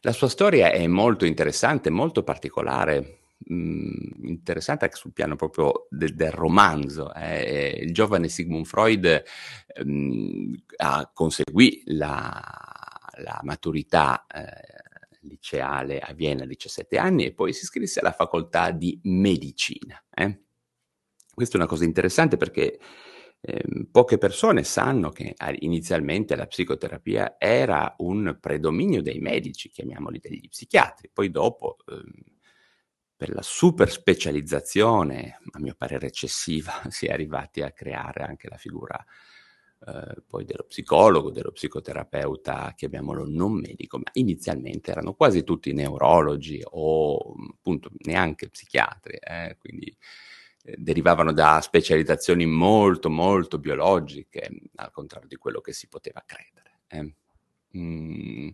La 0.00 0.12
sua 0.12 0.28
storia 0.28 0.70
è 0.70 0.86
molto 0.86 1.24
interessante, 1.24 1.90
molto 1.90 2.22
particolare, 2.22 3.20
mh, 3.38 3.54
mm, 3.54 4.24
interessante 4.26 4.84
anche 4.84 4.96
sul 4.96 5.12
piano 5.12 5.34
proprio 5.36 5.86
del, 5.90 6.14
del 6.14 6.30
romanzo. 6.30 7.12
Eh. 7.14 7.80
Il 7.82 7.92
giovane 7.92 8.28
Sigmund 8.28 8.66
Freud 8.66 9.22
mh, 9.82 9.90
mm, 9.90 10.54
conseguì 11.12 11.82
la, 11.86 12.30
la 13.16 13.40
maturità 13.42 14.26
eh, 14.26 14.82
liceale 15.22 16.00
a 16.00 16.12
Vienna 16.12 16.44
a 16.44 16.46
17 16.46 16.98
anni 16.98 17.24
e 17.24 17.32
poi 17.32 17.52
si 17.52 17.64
iscrisse 17.64 18.00
alla 18.00 18.12
facoltà 18.12 18.70
di 18.70 18.98
medicina. 19.04 20.02
Eh. 20.14 20.38
Questa 21.32 21.54
è 21.54 21.60
una 21.60 21.68
cosa 21.68 21.84
interessante 21.84 22.36
perché 22.36 22.78
eh, 23.46 23.62
poche 23.90 24.16
persone 24.16 24.64
sanno 24.64 25.10
che 25.10 25.34
inizialmente 25.58 26.34
la 26.34 26.46
psicoterapia 26.46 27.36
era 27.38 27.94
un 27.98 28.38
predominio 28.40 29.02
dei 29.02 29.18
medici, 29.18 29.68
chiamiamoli 29.68 30.18
degli 30.18 30.48
psichiatri, 30.48 31.10
poi 31.12 31.30
dopo 31.30 31.76
ehm, 31.86 32.10
per 33.14 33.34
la 33.34 33.42
super 33.42 33.90
specializzazione, 33.90 35.40
a 35.52 35.60
mio 35.60 35.74
parere 35.76 36.06
eccessiva, 36.06 36.72
si 36.88 37.04
è 37.06 37.12
arrivati 37.12 37.60
a 37.60 37.70
creare 37.70 38.22
anche 38.24 38.48
la 38.48 38.56
figura 38.56 39.04
eh, 39.86 40.22
poi 40.26 40.46
dello 40.46 40.64
psicologo, 40.66 41.30
dello 41.30 41.52
psicoterapeuta, 41.52 42.72
chiamiamolo 42.74 43.26
non 43.28 43.52
medico, 43.52 43.98
ma 43.98 44.10
inizialmente 44.12 44.90
erano 44.90 45.12
quasi 45.12 45.44
tutti 45.44 45.74
neurologi 45.74 46.62
o 46.64 47.34
appunto 47.58 47.90
neanche 48.04 48.48
psichiatri, 48.48 49.18
eh, 49.20 49.56
quindi 49.58 49.86
eh, 49.86 49.96
derivavano 50.76 51.32
da 51.32 51.60
specializzazioni 51.60 52.46
molto, 52.46 53.10
molto 53.10 53.58
biologiche, 53.58 54.48
al 54.76 54.90
contrario 54.90 55.28
di 55.28 55.36
quello 55.36 55.60
che 55.60 55.72
si 55.72 55.88
poteva 55.88 56.22
credere. 56.24 56.80
Eh. 56.88 57.14
Mm. 57.76 58.48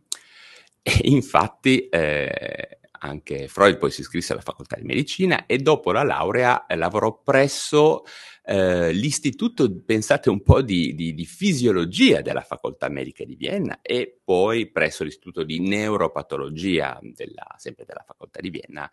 E 0.82 1.00
infatti 1.04 1.88
eh, 1.88 2.80
anche 3.00 3.48
Freud 3.48 3.78
poi 3.78 3.90
si 3.90 4.00
iscrisse 4.00 4.32
alla 4.32 4.42
facoltà 4.42 4.76
di 4.76 4.84
medicina 4.84 5.46
e 5.46 5.58
dopo 5.58 5.92
la 5.92 6.02
laurea 6.02 6.66
eh, 6.66 6.76
lavorò 6.76 7.20
presso 7.22 8.02
eh, 8.44 8.92
l'istituto, 8.92 9.72
pensate 9.84 10.30
un 10.30 10.42
po' 10.42 10.62
di, 10.62 10.94
di, 10.94 11.14
di, 11.14 11.24
fisiologia 11.26 12.22
della 12.22 12.40
facoltà 12.40 12.88
medica 12.88 13.24
di 13.24 13.36
Vienna 13.36 13.80
e 13.82 14.20
poi 14.24 14.70
presso 14.70 15.04
l'istituto 15.04 15.44
di 15.44 15.60
neuropatologia 15.60 16.98
della, 17.02 17.54
sempre 17.56 17.84
della 17.84 18.02
facoltà 18.06 18.40
di 18.40 18.50
Vienna 18.50 18.90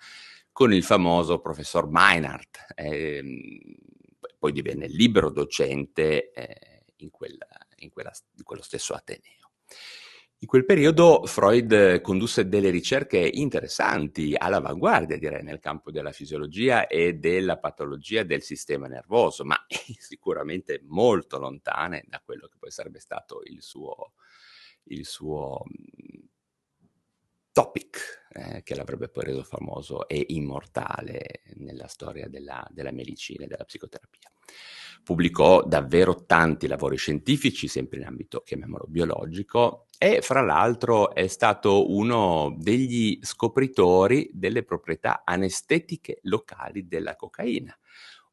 con 0.58 0.74
il 0.74 0.82
famoso 0.82 1.38
professor 1.38 1.88
Meinhardt. 1.88 2.74
Eh, 2.74 3.24
poi 4.40 4.52
divenne 4.52 4.88
libero 4.88 5.30
docente 5.30 6.32
eh, 6.32 6.86
in, 6.96 7.12
quella, 7.12 7.46
in, 7.76 7.92
quella, 7.92 8.12
in 8.38 8.44
quello 8.44 8.64
stesso 8.64 8.96
Ateneo. 8.96 9.52
In 10.40 10.48
quel 10.48 10.66
periodo 10.66 11.28
Freud 11.28 12.02
condusse 12.02 12.48
delle 12.48 12.72
ricerche 12.72 13.20
interessanti, 13.20 14.34
all'avanguardia 14.36 15.20
direi, 15.20 15.44
nel 15.44 15.60
campo 15.60 15.92
della 15.92 16.12
fisiologia 16.12 16.88
e 16.88 17.14
della 17.14 17.60
patologia 17.60 18.24
del 18.24 18.42
sistema 18.42 18.88
nervoso, 18.88 19.46
ma 19.46 19.64
sicuramente 19.70 20.82
molto 20.86 21.38
lontane 21.38 22.04
da 22.08 22.20
quello 22.26 22.48
che 22.48 22.58
poi 22.58 22.72
sarebbe 22.72 23.00
stato 23.00 23.42
il 23.44 23.62
suo, 23.62 24.14
il 24.86 25.06
suo 25.06 25.62
topic 27.58 28.26
eh, 28.34 28.62
che 28.62 28.76
l'avrebbe 28.76 29.10
poi 29.10 29.24
reso 29.24 29.42
famoso 29.42 30.08
e 30.08 30.26
immortale 30.28 31.42
nella 31.56 31.88
storia 31.88 32.28
della, 32.28 32.64
della 32.70 32.92
medicina 32.92 33.46
e 33.46 33.48
della 33.48 33.64
psicoterapia. 33.64 34.30
pubblicò 35.02 35.64
davvero 35.64 36.26
tanti 36.26 36.68
lavori 36.68 36.98
scientifici, 36.98 37.68
sempre 37.68 37.98
in 37.98 38.06
ambito, 38.06 38.42
chiamiamolo, 38.42 38.86
biologico, 38.88 39.88
e 39.98 40.22
fra 40.22 40.42
l'altro 40.42 41.16
è 41.16 41.26
stato 41.26 41.92
uno 41.92 42.56
degli 42.60 43.18
scopritori 43.24 44.30
delle 44.34 44.62
proprietà 44.62 45.24
anestetiche 45.26 46.20
locali 46.24 46.88
della 46.88 47.16
cocaina, 47.16 47.76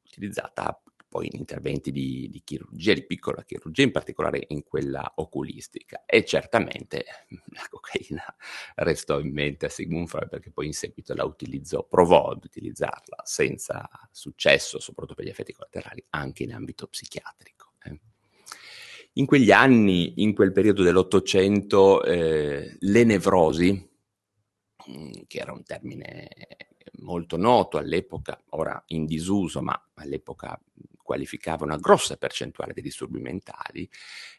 utilizzata 0.05 0.79
poi 1.15 1.29
in 1.31 1.39
interventi 1.39 1.93
di, 1.93 2.29
di, 2.29 2.43
chirurgia, 2.43 2.93
di 2.93 3.07
piccola 3.07 3.45
chirurgia, 3.45 3.85
in 3.85 3.93
particolare 3.93 4.47
in 4.49 4.65
quella 4.65 5.13
oculistica. 5.19 6.03
E 6.07 6.25
certamente 6.25 7.05
la 7.55 7.65
cocaina 7.71 8.25
restò 8.75 9.21
in 9.21 9.33
mente 9.33 9.67
a 9.67 9.69
Sigmund 9.69 10.09
Freud 10.09 10.29
perché 10.29 10.51
poi 10.51 10.67
in 10.67 10.73
seguito 10.73 11.15
la 11.15 11.23
utilizzò, 11.23 11.85
provò 11.85 12.31
ad 12.31 12.43
utilizzarla 12.43 13.23
senza 13.23 13.89
successo, 14.11 14.81
soprattutto 14.81 15.15
per 15.15 15.27
gli 15.27 15.29
effetti 15.29 15.53
collaterali, 15.53 16.05
anche 16.11 16.43
in 16.43 16.53
ambito 16.53 16.89
psichiatrico. 16.89 17.75
Eh. 17.85 18.01
In 19.13 19.27
quegli 19.27 19.53
anni, 19.53 20.15
in 20.17 20.35
quel 20.35 20.51
periodo 20.51 20.83
dell'Ottocento, 20.83 22.03
eh, 22.03 22.77
le 22.77 23.05
nevrosi, 23.05 23.89
mm, 24.91 25.13
che 25.29 25.39
era 25.39 25.53
un 25.53 25.63
termine 25.63 26.29
molto 27.03 27.37
noto 27.37 27.79
all'epoca, 27.79 28.43
ora 28.51 28.83
in 28.89 29.07
disuso, 29.07 29.63
ma 29.63 29.81
all'epoca 29.95 30.61
qualificava 31.05 31.65
una 31.65 31.77
grossa 31.77 32.17
percentuale 32.17 32.73
dei 32.73 32.83
disturbi 32.83 33.21
mentali. 33.21 33.89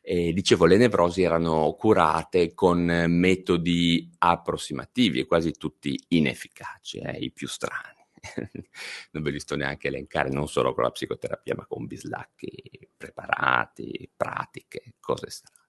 E, 0.02 0.34
dicevo, 0.34 0.66
le 0.66 0.76
nevrosi 0.76 1.22
erano 1.22 1.72
curate 1.74 2.54
con 2.54 2.84
metodi 3.08 4.12
approssimativi 4.18 5.20
e 5.20 5.26
quasi 5.26 5.54
tutti 5.54 5.98
inefficaci, 6.10 6.98
eh, 6.98 7.18
i 7.20 7.32
più 7.32 7.48
strani. 7.48 8.04
non 9.12 9.24
ve 9.24 9.32
li 9.32 9.40
sto 9.40 9.56
neanche 9.56 9.88
elencare, 9.88 10.30
non 10.30 10.48
solo 10.48 10.74
con 10.74 10.84
la 10.84 10.92
psicoterapia, 10.92 11.56
ma 11.56 11.66
con 11.66 11.86
bislacchi 11.86 12.90
preparati, 12.98 14.10
pratiche, 14.16 14.96
cose 15.00 15.30
strane. 15.30 15.64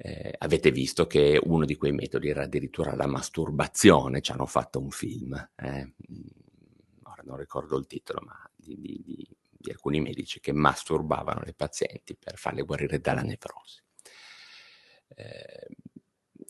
Eh, 0.00 0.32
avete 0.38 0.70
visto 0.70 1.08
che 1.08 1.40
uno 1.42 1.64
di 1.64 1.76
quei 1.76 1.90
metodi 1.90 2.28
era 2.28 2.44
addirittura 2.44 2.94
la 2.94 3.08
masturbazione, 3.08 4.20
ci 4.20 4.30
hanno 4.30 4.46
fatto 4.46 4.78
un 4.78 4.90
film, 4.90 5.34
eh? 5.56 5.94
ora 7.02 7.22
non 7.24 7.36
ricordo 7.36 7.76
il 7.76 7.86
titolo, 7.86 8.20
ma 8.24 8.48
di, 8.54 8.76
di, 8.78 9.02
di 9.04 9.36
di 9.68 9.70
alcuni 9.70 10.00
medici 10.00 10.40
che 10.40 10.52
masturbavano 10.52 11.42
le 11.44 11.52
pazienti 11.52 12.16
per 12.16 12.36
farle 12.36 12.62
guarire 12.62 13.00
dalla 13.00 13.20
nevrosi. 13.20 13.80
Eh, 15.14 15.68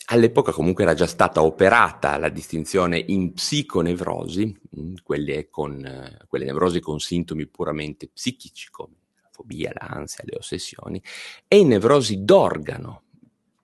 all'epoca 0.06 0.52
comunque 0.52 0.84
era 0.84 0.94
già 0.94 1.06
stata 1.06 1.42
operata 1.42 2.16
la 2.16 2.28
distinzione 2.28 3.02
in 3.08 3.32
psiconevrosi, 3.32 4.56
mm, 4.78 4.94
quelle, 5.02 5.48
con, 5.48 6.18
quelle 6.28 6.44
nevrosi 6.44 6.80
con 6.80 7.00
sintomi 7.00 7.46
puramente 7.46 8.08
psichici 8.08 8.70
come 8.70 8.94
la 9.20 9.28
fobia, 9.32 9.72
l'ansia, 9.74 10.24
le 10.24 10.36
ossessioni, 10.36 11.02
e 11.46 11.58
in 11.58 11.68
nevrosi 11.68 12.22
d'organo, 12.24 13.02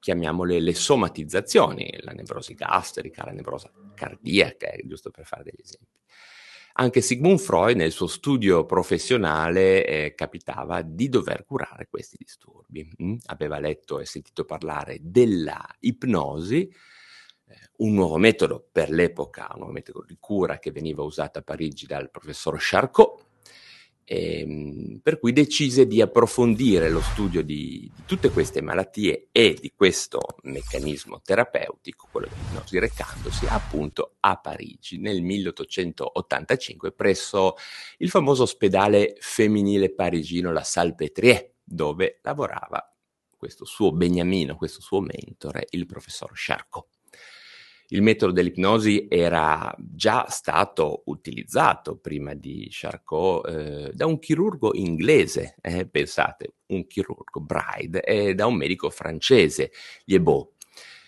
chiamiamole 0.00 0.61
le 0.61 0.75
somatizzazioni, 0.75 1.99
la 2.02 2.12
nevrosi 2.12 2.54
gastrica, 2.54 3.25
la 3.25 3.32
nevrosi 3.32 3.68
cardiaca, 3.94 4.70
giusto 4.84 5.11
per 5.11 5.25
fare 5.25 5.44
degli 5.44 5.61
esempi. 5.62 6.02
Anche 6.76 7.02
Sigmund 7.02 7.38
Freud 7.38 7.76
nel 7.76 7.93
suo 7.93 8.09
studio 8.09 8.66
professionale 8.66 9.87
eh, 9.87 10.14
capitava 10.16 10.83
di 10.83 11.09
dover 11.09 11.45
curare 11.45 11.87
questi 11.88 12.16
disturbi. 12.19 12.90
Mm? 13.00 13.16
Aveva 13.26 13.61
letto 13.61 14.00
e 14.00 14.07
sentito 14.07 14.45
parlare 14.45 14.99
della 15.00 15.64
ipnosi, 15.81 16.69
eh, 17.47 17.57
un 17.76 17.95
nuovo 17.95 18.16
metodo 18.16 18.66
per 18.73 18.90
l'epoca, 18.90 19.47
un 19.52 19.59
nuovo 19.59 19.73
metodo 19.73 20.04
di 20.04 20.16
cura 20.19 20.59
che 20.59 20.73
veniva 20.73 21.04
usato 21.04 21.38
a 21.38 21.43
Parigi 21.43 21.87
dal 21.87 22.11
professor 22.11 22.57
Charcot, 22.59 23.25
e, 24.04 24.40
ehm, 24.40 25.00
per 25.02 25.18
cui 25.18 25.32
decise 25.32 25.87
di 25.87 26.00
approfondire 26.00 26.90
lo 26.90 27.00
studio 27.00 27.42
di, 27.42 27.90
di, 27.94 28.02
tutte 28.06 28.30
queste 28.30 28.61
malattie 28.61 29.28
e 29.32 29.56
di 29.58 29.73
questo 29.75 30.20
meccanismo 30.42 31.20
terapeutico, 31.23 32.08
quello 32.11 32.28
dell'ipnosi, 32.28 32.78
recandosi 32.78 33.46
appunto 33.46 34.16
a 34.20 34.37
Parigi 34.37 34.99
nel 34.99 35.23
1885 35.23 36.92
presso 36.92 37.54
il 37.99 38.11
famoso 38.11 38.42
ospedale 38.42 39.16
femminile 39.18 39.92
parigino 39.92 40.52
La 40.52 40.62
Salpêtrière, 40.62 41.54
dove 41.64 42.20
lavorava 42.23 42.88
questo 43.37 43.64
suo 43.64 43.92
beniamino, 43.92 44.56
questo 44.56 44.80
suo 44.80 45.00
mentore, 45.00 45.66
il 45.70 45.87
professor 45.87 46.30
Charcot 46.32 46.93
il 47.88 48.03
metodo 48.03 48.33
dell'ipnosi 48.33 49.07
era 49.09 49.75
già 49.79 50.27
stato 50.29 51.03
utilizzato 51.07 51.97
prima 51.97 52.35
di 52.35 52.66
Charcot 52.70 53.49
eh, 53.49 53.90
da 53.92 54.07
un 54.07 54.18
chirurgo 54.18 54.75
inglese, 54.75 55.57
eh, 55.61 55.87
pensate, 55.87 56.55
un 56.66 56.87
chirurgo 56.87 57.40
Bride, 57.40 58.03
e 58.03 58.35
da 58.35 58.47
un 58.47 58.57
medico 58.57 58.90
francese, 58.90 59.70
Liebot. 60.05 60.53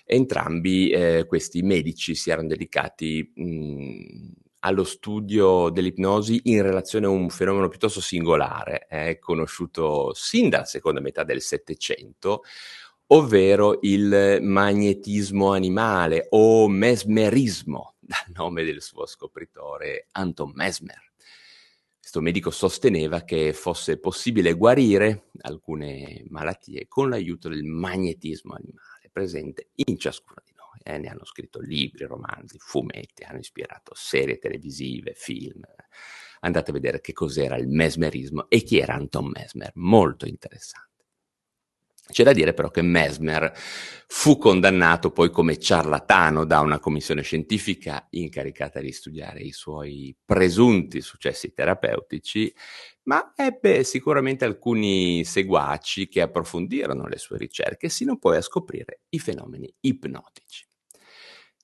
Entrambi 0.04 0.90
eh, 0.90 1.24
questi 1.26 1.62
medici 1.62 2.14
si 2.14 2.30
erano 2.30 2.48
dedicati 2.48 3.32
mh, 3.34 4.32
allo 4.60 4.84
studio 4.84 5.70
dell'ipnosi 5.70 6.40
in 6.44 6.62
relazione 6.62 7.06
a 7.06 7.10
un 7.10 7.28
fenomeno 7.28 7.68
piuttosto 7.68 8.00
singolare, 8.00 8.86
eh, 8.88 9.18
conosciuto 9.18 10.12
sin 10.14 10.48
dalla 10.48 10.64
seconda 10.64 11.00
metà 11.00 11.24
del 11.24 11.40
Settecento, 11.40 12.42
ovvero 13.08 13.78
il 13.82 14.38
magnetismo 14.42 15.52
animale 15.52 16.26
o 16.30 16.68
mesmerismo, 16.68 17.94
dal 18.00 18.32
nome 18.34 18.64
del 18.64 18.82
suo 18.82 19.06
scopritore 19.06 20.06
Anton 20.12 20.52
Mesmer. 20.54 21.04
Questo 21.98 22.20
medico 22.20 22.50
sosteneva 22.50 23.22
che 23.22 23.52
fosse 23.52 23.98
possibile 23.98 24.52
guarire 24.52 25.30
alcune 25.40 26.24
malattie 26.28 26.86
con 26.86 27.08
l'aiuto 27.08 27.48
del 27.48 27.64
magnetismo 27.64 28.54
animale 28.54 29.10
presente 29.16 29.70
in 29.74 29.98
ciascuno 29.98 30.40
di 30.44 30.52
noi. 30.54 30.78
Eh, 30.84 30.98
ne 30.98 31.08
hanno 31.08 31.24
scritto 31.24 31.58
libri, 31.58 32.04
romanzi, 32.04 32.58
fumetti, 32.58 33.24
hanno 33.24 33.38
ispirato 33.38 33.92
serie 33.94 34.38
televisive, 34.38 35.14
film. 35.14 35.62
Andate 36.40 36.70
a 36.70 36.74
vedere 36.74 37.00
che 37.00 37.12
cos'era 37.12 37.56
il 37.56 37.66
mesmerismo 37.66 38.48
e 38.48 38.62
chi 38.62 38.78
era 38.78 38.94
Anton 38.94 39.30
Mesmer, 39.34 39.72
molto 39.74 40.26
interessante. 40.26 40.95
C'è 42.08 42.22
da 42.22 42.32
dire 42.32 42.54
però 42.54 42.70
che 42.70 42.82
Mesmer 42.82 43.52
fu 44.08 44.38
condannato 44.38 45.10
poi 45.10 45.30
come 45.30 45.58
ciarlatano 45.58 46.44
da 46.44 46.60
una 46.60 46.78
commissione 46.78 47.22
scientifica 47.22 48.06
incaricata 48.10 48.80
di 48.80 48.92
studiare 48.92 49.40
i 49.40 49.50
suoi 49.50 50.16
presunti 50.24 51.00
successi 51.00 51.52
terapeutici, 51.52 52.54
ma 53.04 53.32
ebbe 53.34 53.82
sicuramente 53.82 54.44
alcuni 54.44 55.24
seguaci 55.24 56.08
che 56.08 56.20
approfondirono 56.20 57.08
le 57.08 57.18
sue 57.18 57.38
ricerche 57.38 57.88
sino 57.88 58.18
poi 58.18 58.36
a 58.36 58.42
scoprire 58.42 59.00
i 59.10 59.18
fenomeni 59.18 59.72
ipnotici. 59.80 60.64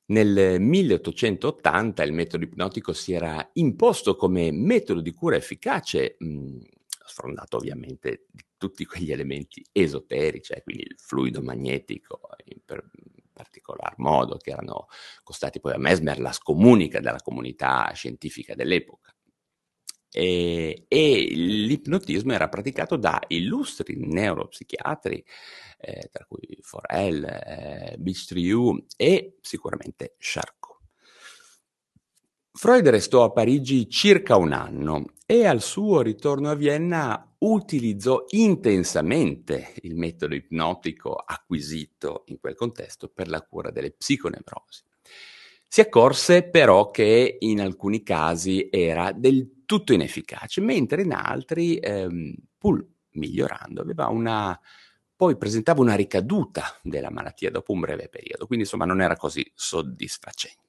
Nel 0.07 0.61
1880 0.61 2.03
il 2.03 2.13
metodo 2.13 2.45
ipnotico 2.45 2.93
si 2.93 3.13
era 3.13 3.49
imposto 3.55 4.17
come 4.17 4.51
metodo 4.51 5.01
di 5.01 5.13
cura 5.13 5.37
efficace, 5.37 6.17
mh, 6.19 6.59
sfrondato 7.07 7.57
ovviamente 7.57 8.27
tutti 8.57 8.85
quegli 8.85 9.11
elementi 9.13 9.65
esoterici, 9.73 10.53
eh, 10.53 10.63
quindi 10.63 10.85
il 10.85 10.97
fluido 10.99 11.43
magnetico 11.43 12.21
in, 12.45 12.61
per, 12.65 12.89
in 13.15 13.25
particolar 13.33 13.95
modo, 13.99 14.37
che 14.37 14.51
erano 14.51 14.87
costati 15.23 15.61
poi 15.61 15.73
a 15.75 15.79
Mesmer 15.79 16.21
la 16.21 16.33
scomunica 16.33 17.01
della 17.01 17.21
comunità 17.21 17.91
scientifica 17.93 18.55
dell'epoca. 18.55 19.15
E, 20.15 20.85
e, 20.89 21.29
l'ipnotismo 21.35 22.33
era 22.33 22.49
praticato 22.49 22.97
da 22.97 23.19
illustri 23.29 23.97
neuropsichiatri, 23.97 25.25
eh, 25.79 26.09
tra 26.13 26.27
cui 26.27 26.59
Forel, 26.61 27.25
eh, 27.25 27.97
Bistriou 27.99 28.85
e 28.97 29.39
sicuramente 29.41 30.17
Charcot. 30.19 30.73
Freud 32.55 32.87
restò 32.91 33.25
a 33.25 33.33
Parigi 33.33 33.89
circa 33.89 34.37
un 34.37 34.53
anno 34.53 35.15
e 35.33 35.47
al 35.47 35.63
suo 35.63 36.03
ritorno 36.03 36.51
a 36.51 36.55
Vienna 36.55 37.35
utilizzò 37.39 38.27
intensamente 38.33 39.73
il 39.81 39.95
metodo 39.95 40.35
ipnotico 40.35 41.15
acquisito 41.15 42.25
in 42.27 42.39
quel 42.39 42.55
contesto 42.55 43.09
per 43.09 43.29
la 43.29 43.41
cura 43.41 43.71
delle 43.71 43.93
psiconevrosi. 43.93 44.83
Si 45.67 45.81
accorse 45.81 46.43
però 46.51 46.91
che 46.91 47.39
in 47.41 47.63
alcuni 47.63 48.03
casi 48.03 48.69
era 48.71 49.11
del 49.13 49.63
tutto 49.65 49.95
inefficace, 49.95 50.61
mentre 50.61 51.01
in 51.01 51.15
altri, 51.15 51.79
ehm, 51.79 52.35
pur 52.59 52.87
migliorando, 53.13 53.87
una, 54.11 54.61
poi 55.17 55.39
presentava 55.39 55.81
una 55.81 55.95
ricaduta 55.95 56.79
della 56.83 57.11
malattia 57.11 57.51
dopo 57.51 57.73
un 57.73 57.81
breve 57.81 58.11
periodo, 58.11 58.45
quindi 58.45 58.67
insomma 58.67 58.85
non 58.85 59.01
era 59.01 59.17
così 59.17 59.51
soddisfacente. 59.55 60.62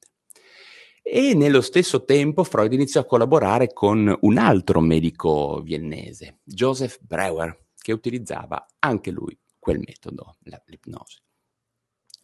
E 1.05 1.33
nello 1.33 1.59
stesso 1.59 2.05
tempo 2.05 2.45
Freud 2.45 2.71
iniziò 2.71 3.01
a 3.01 3.05
collaborare 3.05 3.73
con 3.73 4.17
un 4.21 4.37
altro 4.37 4.79
medico 4.79 5.59
viennese, 5.61 6.39
Joseph 6.45 6.99
Breuer, 7.01 7.65
che 7.77 7.91
utilizzava 7.91 8.65
anche 8.79 9.11
lui 9.11 9.37
quel 9.59 9.79
metodo, 9.79 10.37
l'ipnosi. 10.65 11.17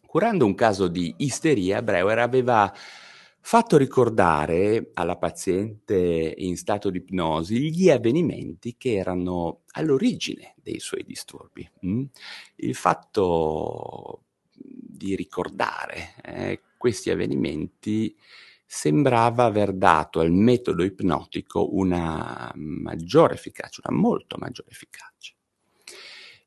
Curando 0.06 0.46
un 0.46 0.54
caso 0.54 0.88
di 0.88 1.14
isteria, 1.18 1.82
Breuer 1.82 2.20
aveva 2.20 2.72
fatto 3.42 3.76
ricordare 3.76 4.90
alla 4.94 5.18
paziente 5.18 6.34
in 6.38 6.56
stato 6.56 6.88
di 6.88 6.98
ipnosi 6.98 7.70
gli 7.70 7.90
avvenimenti 7.90 8.76
che 8.78 8.94
erano 8.94 9.60
all'origine 9.72 10.54
dei 10.56 10.80
suoi 10.80 11.04
disturbi. 11.04 11.68
Mm? 11.84 12.04
Il 12.56 12.74
fatto 12.74 14.22
di 14.52 15.14
ricordare 15.16 16.14
eh, 16.22 16.60
questi 16.78 17.10
avvenimenti 17.10 18.16
sembrava 18.72 19.46
aver 19.46 19.72
dato 19.72 20.20
al 20.20 20.30
metodo 20.30 20.84
ipnotico 20.84 21.74
una 21.74 22.52
maggiore 22.54 23.34
efficacia, 23.34 23.82
una 23.84 23.98
molto 23.98 24.36
maggiore 24.38 24.70
efficacia. 24.70 25.34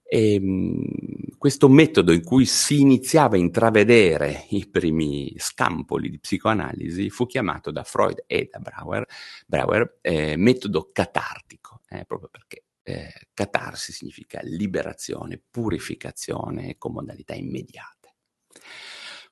E, 0.06 0.34
ehm, 0.36 1.38
questo 1.38 1.68
metodo 1.68 2.14
in 2.14 2.24
cui 2.24 2.46
si 2.46 2.80
iniziava 2.80 3.36
a 3.36 3.40
intravedere 3.40 4.46
i 4.52 4.70
primi 4.70 5.34
scampoli 5.38 6.10
di 6.10 6.18
psicoanalisi 6.18 7.10
fu 7.10 7.26
chiamato 7.26 7.72
da 7.72 7.84
Freud 7.84 8.24
e 8.26 8.48
da 8.50 8.60
Brauer, 8.60 9.06
Brauer 9.46 9.98
eh, 10.00 10.38
metodo 10.38 10.92
catartico, 10.94 11.82
eh, 11.90 12.06
proprio 12.06 12.30
perché 12.30 12.64
eh, 12.84 13.28
catarsi 13.34 13.92
significa 13.92 14.40
liberazione, 14.44 15.42
purificazione 15.52 16.78
con 16.78 16.94
modalità 16.94 17.34
immediate. 17.34 18.03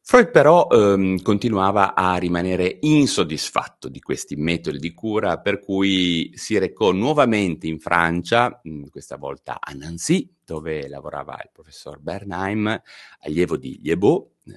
Freud 0.03 0.31
però 0.31 0.67
ehm, 0.67 1.21
continuava 1.21 1.93
a 1.93 2.15
rimanere 2.15 2.79
insoddisfatto 2.81 3.87
di 3.87 3.99
questi 4.01 4.35
metodi 4.35 4.79
di 4.79 4.93
cura, 4.93 5.39
per 5.39 5.59
cui 5.59 6.31
si 6.35 6.57
recò 6.57 6.91
nuovamente 6.91 7.67
in 7.67 7.79
Francia, 7.79 8.59
questa 8.89 9.15
volta 9.15 9.59
a 9.61 9.71
Nancy, 9.73 10.37
dove 10.43 10.87
lavorava 10.89 11.39
il 11.43 11.51
professor 11.53 11.99
Bernheim, 11.99 12.81
allievo 13.19 13.57
di 13.57 13.79
Liebot, 13.81 14.31
eh, 14.47 14.53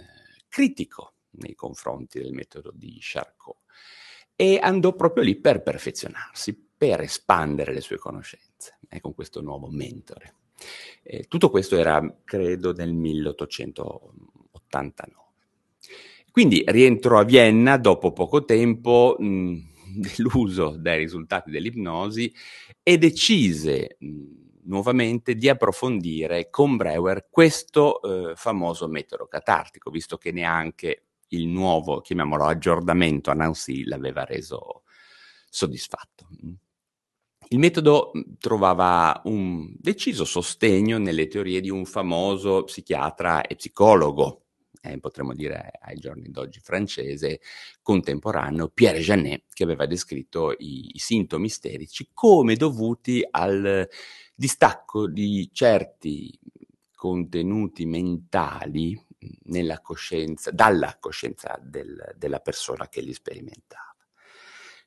critico 0.48 1.12
nei 1.32 1.54
confronti 1.54 2.20
del 2.20 2.32
metodo 2.32 2.72
di 2.74 2.96
Charcot, 2.98 3.58
e 4.34 4.58
andò 4.60 4.94
proprio 4.94 5.22
lì 5.22 5.36
per 5.36 5.62
perfezionarsi, 5.62 6.70
per 6.76 7.02
espandere 7.02 7.72
le 7.72 7.80
sue 7.80 7.98
conoscenze, 7.98 8.78
eh, 8.88 9.00
con 9.00 9.14
questo 9.14 9.40
nuovo 9.40 9.68
mentore. 9.68 10.34
Eh, 11.02 11.26
tutto 11.28 11.50
questo 11.50 11.76
era, 11.76 12.02
credo, 12.24 12.72
nel 12.72 12.94
1889. 12.94 15.23
Quindi 16.34 16.64
rientro 16.66 17.20
a 17.20 17.22
Vienna 17.22 17.76
dopo 17.76 18.12
poco 18.12 18.44
tempo, 18.44 19.14
mh, 19.16 19.56
deluso 20.02 20.76
dai 20.76 20.98
risultati 20.98 21.48
dell'ipnosi, 21.48 22.34
e 22.82 22.98
decise 22.98 23.94
mh, 24.00 24.22
nuovamente 24.64 25.36
di 25.36 25.48
approfondire 25.48 26.50
con 26.50 26.74
Breuer 26.76 27.28
questo 27.30 28.02
eh, 28.02 28.34
famoso 28.34 28.88
metodo 28.88 29.28
catartico, 29.28 29.90
visto 29.90 30.16
che 30.16 30.32
neanche 30.32 31.04
il 31.28 31.46
nuovo, 31.46 32.00
chiamiamolo 32.00 32.46
aggiornamento 32.46 33.30
a 33.30 33.34
Nancy, 33.34 33.84
l'aveva 33.84 34.24
reso 34.24 34.82
soddisfatto. 35.48 36.26
Il 37.50 37.58
metodo 37.60 38.10
trovava 38.40 39.20
un 39.26 39.72
deciso 39.78 40.24
sostegno 40.24 40.98
nelle 40.98 41.28
teorie 41.28 41.60
di 41.60 41.70
un 41.70 41.84
famoso 41.84 42.64
psichiatra 42.64 43.42
e 43.42 43.54
psicologo, 43.54 44.43
eh, 44.84 44.98
potremmo 44.98 45.32
dire 45.32 45.70
ai 45.80 45.96
giorni 45.96 46.30
d'oggi 46.30 46.60
francese, 46.60 47.40
contemporaneo, 47.82 48.68
Pierre 48.68 49.00
Janet, 49.00 49.44
che 49.52 49.64
aveva 49.64 49.86
descritto 49.86 50.52
i, 50.52 50.90
i 50.94 50.98
sintomi 50.98 51.46
isterici 51.46 52.10
come 52.12 52.54
dovuti 52.56 53.26
al 53.30 53.88
distacco 54.34 55.08
di 55.08 55.48
certi 55.52 56.38
contenuti 56.94 57.86
mentali 57.86 58.98
nella 59.44 59.80
coscienza, 59.80 60.50
dalla 60.50 60.96
coscienza 61.00 61.58
del, 61.62 62.14
della 62.16 62.40
persona 62.40 62.88
che 62.88 63.00
li 63.00 63.12
sperimentava. 63.12 63.93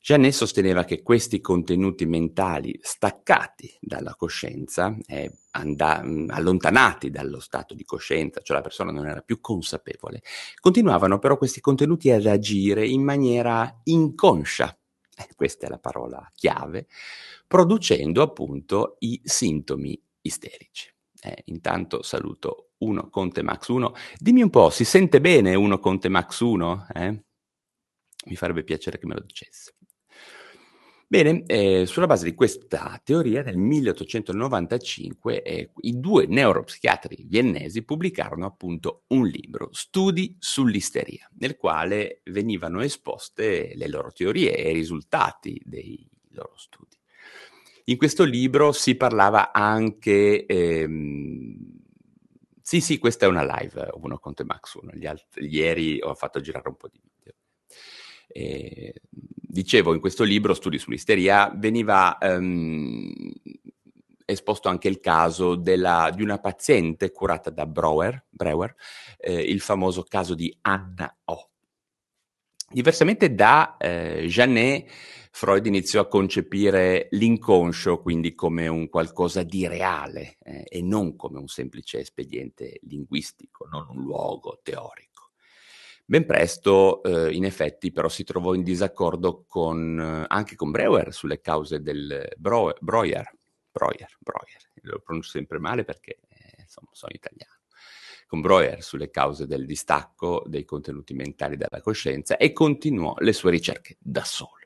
Janet 0.07 0.31
sosteneva 0.31 0.85
che 0.85 1.03
questi 1.03 1.41
contenuti 1.41 2.05
mentali 2.05 2.79
staccati 2.81 3.77
dalla 3.81 4.15
coscienza, 4.15 4.95
eh, 5.05 5.29
and- 5.51 6.01
mm, 6.05 6.29
allontanati 6.29 7.09
dallo 7.09 7.41
stato 7.41 7.73
di 7.73 7.83
coscienza, 7.83 8.39
cioè 8.39 8.55
la 8.55 8.63
persona 8.63 8.93
non 8.93 9.05
era 9.05 9.19
più 9.19 9.41
consapevole, 9.41 10.21
continuavano 10.61 11.19
però 11.19 11.37
questi 11.37 11.59
contenuti 11.59 12.09
ad 12.09 12.25
agire 12.25 12.87
in 12.87 13.03
maniera 13.03 13.81
inconscia, 13.83 14.79
eh, 15.13 15.27
questa 15.35 15.67
è 15.67 15.69
la 15.69 15.77
parola 15.77 16.31
chiave, 16.33 16.87
producendo 17.45 18.21
appunto 18.21 18.95
i 18.99 19.19
sintomi 19.25 20.01
isterici. 20.21 20.89
Eh, 21.21 21.41
intanto 21.47 22.01
saluto 22.01 22.69
1 22.77 23.09
Conte 23.09 23.41
Max 23.41 23.67
1. 23.67 23.93
Dimmi 24.17 24.41
un 24.41 24.49
po', 24.49 24.69
si 24.69 24.85
sente 24.85 25.19
bene 25.19 25.53
1 25.53 25.79
Conte 25.79 26.07
Max 26.07 26.39
1? 26.39 26.87
Eh? 26.93 27.23
Mi 28.27 28.35
farebbe 28.37 28.63
piacere 28.63 28.99
che 28.99 29.05
me 29.05 29.15
lo 29.15 29.21
dicesse. 29.21 29.73
Bene, 31.09 31.43
eh, 31.45 31.85
sulla 31.85 32.05
base 32.05 32.25
di 32.25 32.35
questa 32.35 32.99
teoria, 33.01 33.41
nel 33.41 33.55
1895 33.55 35.41
eh, 35.41 35.71
i 35.83 36.01
due 36.01 36.25
neuropsichiatri 36.27 37.23
viennesi 37.25 37.83
pubblicarono 37.83 38.45
appunto 38.45 39.03
un 39.07 39.25
libro, 39.25 39.69
Studi 39.71 40.35
sull'isteria, 40.37 41.31
nel 41.39 41.55
quale 41.55 42.19
venivano 42.25 42.81
esposte 42.81 43.71
le 43.75 43.87
loro 43.87 44.11
teorie 44.11 44.53
e 44.53 44.71
i 44.71 44.73
risultati 44.73 45.61
dei 45.63 46.05
loro 46.31 46.57
studi. 46.57 46.97
In 47.85 47.95
questo 47.95 48.25
libro 48.25 48.73
si 48.73 48.95
parlava 48.95 49.53
anche... 49.53 50.45
Ehm, 50.45 51.55
sì, 52.61 52.81
sì, 52.81 52.97
questa 52.97 53.25
è 53.25 53.29
una 53.29 53.45
live, 53.45 53.91
uno 53.93 54.19
con 54.19 54.33
Max 54.45 54.73
1, 54.73 54.91
gli 54.93 55.05
altri, 55.05 55.47
ieri 55.47 56.01
ho 56.01 56.13
fatto 56.15 56.41
girare 56.41 56.67
un 56.67 56.75
po' 56.75 56.89
di 56.89 56.99
video. 57.01 57.33
Eh, 58.27 58.93
dicevo, 59.11 59.93
in 59.93 59.99
questo 59.99 60.23
libro, 60.23 60.53
Studi 60.53 60.77
sull'isteria, 60.77 61.51
veniva 61.55 62.17
um, 62.21 63.31
esposto 64.25 64.67
anche 64.67 64.89
il 64.89 64.99
caso 64.99 65.55
della, 65.55 66.11
di 66.13 66.21
una 66.21 66.37
paziente 66.37 67.11
curata 67.11 67.49
da 67.49 67.65
Breuer, 67.65 68.25
Breuer 68.29 68.75
eh, 69.17 69.41
il 69.41 69.61
famoso 69.61 70.03
caso 70.03 70.35
di 70.35 70.55
Anna 70.61 71.15
O. 71.25 71.49
Diversamente 72.69 73.33
da 73.33 73.77
eh, 73.77 74.25
Janet, 74.27 74.91
Freud 75.31 75.65
iniziò 75.67 76.01
a 76.01 76.07
concepire 76.07 77.07
l'inconscio 77.11 78.01
quindi 78.01 78.33
come 78.35 78.67
un 78.67 78.89
qualcosa 78.89 79.43
di 79.43 79.65
reale 79.67 80.35
eh, 80.43 80.65
e 80.67 80.81
non 80.81 81.15
come 81.15 81.39
un 81.39 81.47
semplice 81.47 81.99
espediente 81.99 82.79
linguistico, 82.81 83.67
non 83.71 83.87
un 83.89 84.03
luogo 84.03 84.59
teorico. 84.63 85.16
Ben 86.09 86.25
presto, 86.25 87.03
eh, 87.03 87.33
in 87.33 87.43
effetti, 87.43 87.91
però 87.91 88.07
si 88.07 88.23
trovò 88.23 88.53
in 88.53 88.63
disaccordo 88.63 89.43
con, 89.45 89.99
eh, 89.99 90.25
anche 90.29 90.55
con 90.55 90.71
Breuer 90.71 91.13
sulle 91.13 91.41
cause 91.41 91.81
del 91.81 92.29
Bro- 92.37 92.77
Breuer, 92.79 93.29
Breuer, 93.69 94.15
Breuer, 94.17 94.71
lo 94.83 94.99
pronuncio 94.99 95.31
sempre 95.31 95.59
male 95.59 95.83
perché 95.83 96.19
eh, 96.29 96.61
insomma 96.61 96.87
sono 96.93 97.11
italiano, 97.13 97.59
con 98.25 98.39
Breuer 98.39 98.81
sulle 98.81 99.09
cause 99.09 99.47
del 99.47 99.65
distacco 99.65 100.43
dei 100.47 100.63
contenuti 100.63 101.13
mentali 101.13 101.57
dalla 101.57 101.81
coscienza 101.81 102.37
e 102.37 102.53
continuò 102.53 103.15
le 103.17 103.33
sue 103.33 103.51
ricerche 103.51 103.97
da 103.99 104.23
solo, 104.23 104.65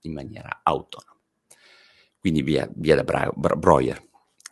in 0.00 0.12
maniera 0.12 0.58
autonoma. 0.64 1.20
Quindi 2.18 2.42
via, 2.42 2.68
via 2.74 2.96
da 2.96 3.04
Bra- 3.04 3.30
Breuer. 3.32 4.02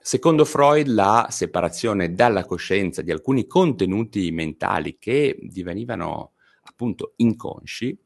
Secondo 0.05 0.45
Freud 0.45 0.89
la 0.89 1.29
separazione 1.31 2.13
dalla 2.13 2.45
coscienza 2.45 3.03
di 3.03 3.13
alcuni 3.13 3.47
contenuti 3.47 4.33
mentali 4.33 4.99
che 4.99 5.39
divenivano 5.41 6.33
appunto 6.65 7.13
inconsci 7.17 7.97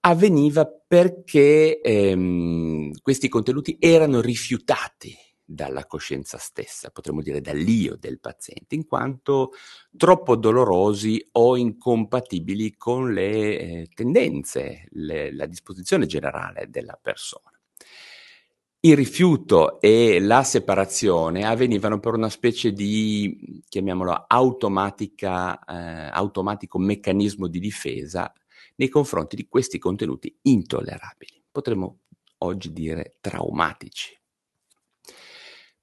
avveniva 0.00 0.66
perché 0.66 1.78
ehm, 1.82 2.92
questi 3.02 3.28
contenuti 3.28 3.76
erano 3.78 4.22
rifiutati 4.22 5.14
dalla 5.44 5.84
coscienza 5.84 6.38
stessa, 6.38 6.90
potremmo 6.90 7.20
dire 7.20 7.42
dall'io 7.42 7.96
del 7.96 8.18
paziente, 8.18 8.74
in 8.74 8.86
quanto 8.86 9.52
troppo 9.96 10.36
dolorosi 10.36 11.28
o 11.32 11.56
incompatibili 11.58 12.76
con 12.76 13.12
le 13.12 13.58
eh, 13.58 13.88
tendenze, 13.92 14.86
le, 14.92 15.34
la 15.34 15.44
disposizione 15.44 16.06
generale 16.06 16.70
della 16.70 16.98
persona. 17.00 17.59
Il 18.82 18.96
rifiuto 18.96 19.78
e 19.78 20.20
la 20.20 20.42
separazione 20.42 21.44
avvenivano 21.44 22.00
per 22.00 22.14
una 22.14 22.30
specie 22.30 22.72
di, 22.72 23.62
chiamiamolo, 23.68 24.24
automatica, 24.26 25.62
eh, 25.62 26.08
automatico 26.10 26.78
meccanismo 26.78 27.46
di 27.46 27.58
difesa 27.58 28.32
nei 28.76 28.88
confronti 28.88 29.36
di 29.36 29.46
questi 29.48 29.78
contenuti 29.78 30.34
intollerabili, 30.40 31.44
potremmo 31.50 31.98
oggi 32.38 32.72
dire 32.72 33.18
traumatici. 33.20 34.18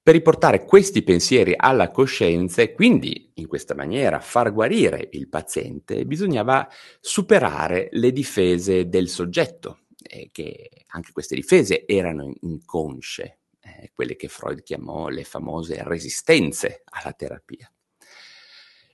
Per 0.02 0.12
riportare 0.12 0.64
questi 0.64 1.04
pensieri 1.04 1.54
alla 1.56 1.92
coscienza 1.92 2.62
e 2.62 2.72
quindi 2.72 3.30
in 3.34 3.46
questa 3.46 3.76
maniera 3.76 4.18
far 4.18 4.52
guarire 4.52 5.08
il 5.12 5.28
paziente, 5.28 6.04
bisognava 6.04 6.68
superare 6.98 7.90
le 7.92 8.10
difese 8.10 8.88
del 8.88 9.08
soggetto, 9.08 9.82
eh, 10.02 10.30
che 10.32 10.70
anche 10.88 11.12
queste 11.12 11.34
difese 11.34 11.86
erano 11.86 12.32
inconsce, 12.42 13.40
eh, 13.60 13.90
quelle 13.94 14.16
che 14.16 14.28
Freud 14.28 14.62
chiamò 14.62 15.08
le 15.08 15.24
famose 15.24 15.82
resistenze 15.82 16.82
alla 16.84 17.12
terapia. 17.12 17.70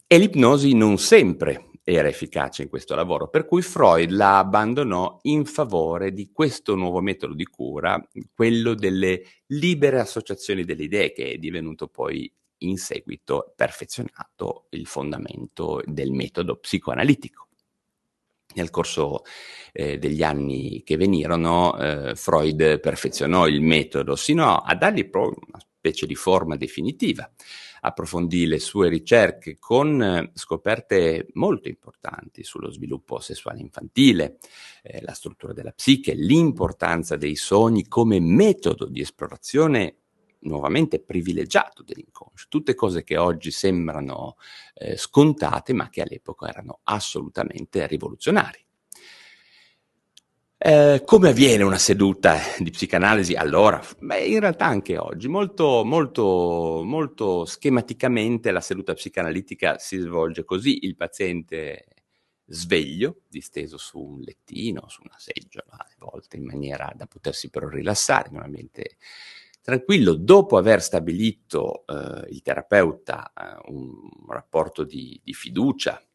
E 0.07 0.19
l'ipnosi 0.19 0.75
non 0.75 0.99
sempre 0.99 1.71
era 1.83 2.09
efficace 2.09 2.63
in 2.63 2.69
questo 2.69 2.95
lavoro, 2.95 3.29
per 3.29 3.45
cui 3.45 3.61
Freud 3.61 4.11
la 4.11 4.39
abbandonò 4.39 5.19
in 5.23 5.45
favore 5.45 6.13
di 6.13 6.31
questo 6.33 6.75
nuovo 6.75 7.01
metodo 7.01 7.35
di 7.35 7.45
cura, 7.45 8.03
quello 8.35 8.75
delle 8.75 9.23
libere 9.49 10.01
associazioni 10.01 10.65
delle 10.65 10.85
idee, 10.85 11.13
che 11.13 11.33
è 11.33 11.37
divenuto 11.37 11.89
poi 11.89 12.33
in 12.59 12.79
seguito 12.79 13.53
perfezionato 13.55 14.67
il 14.71 14.87
fondamento 14.87 15.83
del 15.85 16.13
metodo 16.13 16.57
psicoanalitico. 16.57 17.49
Nel 18.55 18.71
corso 18.71 19.23
eh, 19.73 19.99
degli 19.99 20.23
anni 20.23 20.83
che 20.85 20.97
venirono, 20.97 21.77
eh, 21.77 22.15
Freud 22.15 22.81
perfezionò 22.81 23.47
il 23.47 23.61
metodo 23.61 24.17
sino 24.17 24.57
a 24.57 24.75
dargli 24.75 25.09
proprio 25.09 25.41
una 25.49 25.61
specie 25.61 26.07
di 26.07 26.15
forma 26.15 26.57
definitiva. 26.57 27.31
Approfondì 27.81 28.47
le 28.47 28.61
sue 28.61 28.89
ricerche 28.89 29.59
con 29.59 30.01
eh, 30.03 30.31
scoperte 30.33 31.27
molto 31.35 31.69
importanti 31.69 32.43
sullo 32.43 32.71
sviluppo 32.71 33.21
sessuale 33.21 33.61
infantile, 33.61 34.39
eh, 34.83 35.03
la 35.03 35.13
struttura 35.13 35.53
della 35.53 35.73
psiche, 35.73 36.15
l'importanza 36.15 37.17
dei 37.17 37.37
sogni 37.37 37.87
come 37.87 38.21
metodo 38.21 38.87
di 38.87 39.03
esplorazione 39.03 40.04
nuovamente 40.45 41.01
privilegiato 41.01 41.83
dell'inconscio, 41.83 42.47
tutte 42.49 42.75
cose 42.75 43.03
che 43.03 43.17
oggi 43.17 43.51
sembrano 43.51 44.37
eh, 44.75 44.97
scontate 44.97 45.73
ma 45.73 45.91
che 45.91 46.03
all'epoca 46.03 46.49
erano 46.49 46.81
assolutamente 46.85 47.87
rivoluzionari. 47.87 48.65
Eh, 50.67 51.03
come 51.05 51.29
avviene 51.29 51.63
una 51.63 51.77
seduta 51.77 52.39
di 52.59 52.71
psicanalisi 52.71 53.35
allora? 53.35 53.83
Beh, 53.99 54.25
in 54.25 54.41
realtà 54.41 54.65
anche 54.65 54.97
oggi, 54.97 55.29
molto, 55.29 55.85
molto, 55.85 56.81
molto 56.83 57.45
schematicamente 57.45 58.51
la 58.51 58.63
seduta 58.63 58.95
psicanalitica 58.95 59.77
si 59.77 59.99
svolge 59.99 60.45
così, 60.45 60.87
il 60.87 60.97
paziente 60.97 61.85
sveglio, 62.47 63.21
disteso 63.29 63.77
su 63.77 63.99
un 63.99 64.21
lettino, 64.21 64.89
su 64.89 65.03
una 65.05 65.19
seggiola, 65.19 65.73
a 65.73 65.87
volte 65.99 66.37
in 66.37 66.45
maniera 66.45 66.91
da 66.95 67.07
potersi 67.07 67.51
però 67.51 67.69
rilassare 67.69 68.29
in 68.31 68.37
un 68.37 68.43
ambiente 68.43 68.97
tranquillo, 69.65 70.13
dopo 70.13 70.59
aver 70.59 70.83
stabilito 70.83 71.87
eh, 71.87 72.29
il 72.29 72.43
terapeuta 72.43 73.33
eh, 73.33 73.73
un 73.73 74.11
rapporto 74.29 74.85
di, 74.85 75.19
di, 75.25 75.33
fiducia 75.33 76.07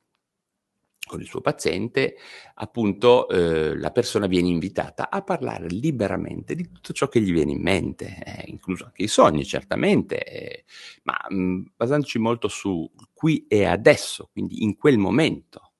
con 1.03 1.19
il 1.19 1.25
suo 1.25 1.41
paziente, 1.41 2.15
appunto 2.53 3.27
eh, 3.27 3.75
la 3.75 3.89
persona 3.89 4.27
viene 4.27 4.49
invitata 4.49 5.09
a 5.09 5.23
parlare 5.23 5.65
liberamente 5.65 6.53
di 6.53 6.69
tutto 6.71 6.93
ciò 6.93 7.07
che 7.07 7.21
gli 7.21 7.31
viene 7.31 7.53
in 7.53 7.61
mente, 7.63 8.21
eh, 8.23 8.43
incluso 8.45 8.85
anche 8.85 9.01
i 9.01 9.07
sogni 9.07 9.43
certamente, 9.43 10.23
eh, 10.23 10.65
ma 11.05 11.17
mh, 11.27 11.35
mm, 11.35 11.61
basandoci 11.75 12.19
molto 12.19 12.47
su 12.47 12.87
qui 13.11 13.47
e 13.47 13.65
adesso, 13.65 14.29
quindi 14.31 14.61
in 14.61 14.77
quel 14.77 14.99
momento. 14.99 15.71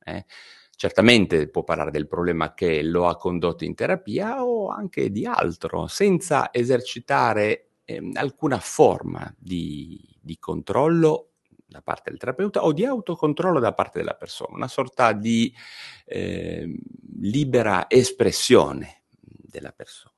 Certamente 0.81 1.49
può 1.49 1.65
parlare 1.65 1.91
del 1.91 2.07
problema 2.07 2.53
che 2.53 2.81
lo 2.83 3.09
ha 3.09 3.17
condotto 3.17 3.65
in 3.65 3.75
terapia 3.75 4.45
o 4.45 4.69
anche 4.69 5.11
di 5.11 5.25
altro, 5.25 5.87
senza 5.87 6.53
esercitare 6.53 7.71
eh, 7.83 8.11
alcuna 8.13 8.59
forma 8.59 9.29
di, 9.37 10.01
di 10.21 10.39
controllo 10.39 11.31
da 11.67 11.81
parte 11.81 12.11
del 12.11 12.17
terapeuta 12.17 12.63
o 12.63 12.71
di 12.71 12.85
autocontrollo 12.85 13.59
da 13.59 13.73
parte 13.73 13.99
della 13.99 14.15
persona, 14.15 14.55
una 14.55 14.69
sorta 14.69 15.11
di 15.11 15.53
eh, 16.05 16.73
libera 17.19 17.89
espressione 17.89 19.01
della 19.19 19.73
persona. 19.73 20.15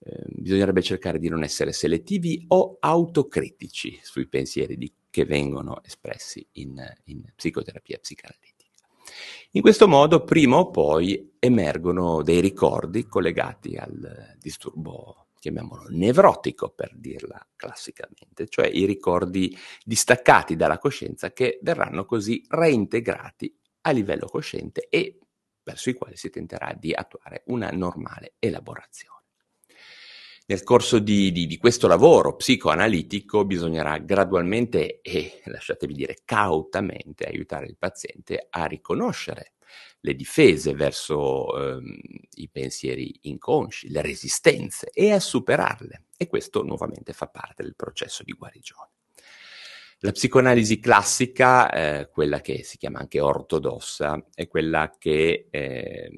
Eh, 0.00 0.24
bisognerebbe 0.26 0.82
cercare 0.82 1.20
di 1.20 1.28
non 1.28 1.44
essere 1.44 1.70
selettivi 1.70 2.44
o 2.48 2.78
autocritici 2.80 3.96
sui 4.02 4.26
pensieri 4.26 4.76
di, 4.76 4.92
che 5.08 5.24
vengono 5.24 5.84
espressi 5.84 6.44
in, 6.54 6.84
in 7.04 7.22
psicoterapia 7.36 7.98
psicanalitica. 7.98 8.47
In 9.52 9.62
questo 9.62 9.88
modo, 9.88 10.24
prima 10.24 10.58
o 10.58 10.70
poi, 10.70 11.36
emergono 11.38 12.22
dei 12.22 12.40
ricordi 12.40 13.06
collegati 13.06 13.76
al 13.76 14.36
disturbo, 14.38 15.28
chiamiamolo 15.38 15.86
nevrotico 15.88 16.68
per 16.68 16.94
dirla 16.94 17.48
classicamente, 17.56 18.46
cioè 18.48 18.66
i 18.66 18.84
ricordi 18.84 19.56
distaccati 19.82 20.54
dalla 20.54 20.78
coscienza 20.78 21.32
che 21.32 21.58
verranno 21.62 22.04
così 22.04 22.44
reintegrati 22.46 23.56
a 23.82 23.90
livello 23.92 24.26
cosciente 24.26 24.86
e 24.90 25.18
verso 25.62 25.88
i 25.88 25.94
quali 25.94 26.16
si 26.16 26.28
tenterà 26.28 26.74
di 26.78 26.92
attuare 26.92 27.44
una 27.46 27.70
normale 27.70 28.34
elaborazione. 28.38 29.17
Nel 30.50 30.62
corso 30.62 30.98
di, 30.98 31.30
di, 31.30 31.46
di, 31.46 31.58
questo 31.58 31.86
lavoro 31.88 32.34
psicoanalitico 32.34 33.44
bisognerà 33.44 33.98
gradualmente 33.98 35.02
e, 35.02 35.42
lasciatevi 35.44 35.92
dire, 35.92 36.16
cautamente 36.24 37.24
aiutare 37.24 37.66
il 37.66 37.76
paziente 37.76 38.46
a 38.48 38.64
riconoscere 38.64 39.52
le 40.00 40.14
difese 40.14 40.72
verso 40.72 41.54
ehm, 41.54 41.98
i 42.36 42.48
pensieri 42.48 43.14
inconsci, 43.24 43.90
le 43.90 44.00
resistenze 44.00 44.88
e 44.90 45.12
a 45.12 45.20
superarle. 45.20 46.04
E 46.16 46.26
questo 46.28 46.62
nuovamente 46.62 47.12
fa 47.12 47.26
parte 47.28 47.62
del 47.62 47.76
processo 47.76 48.22
di 48.22 48.32
guarigione. 48.32 48.88
La 49.98 50.12
psicoanalisi 50.12 50.80
classica, 50.80 51.70
eh, 51.70 52.08
quella 52.08 52.40
che 52.40 52.62
si 52.62 52.78
chiama 52.78 53.00
anche 53.00 53.20
ortodossa, 53.20 54.28
è 54.32 54.48
quella 54.48 54.94
che 54.96 55.48
eh, 55.50 56.10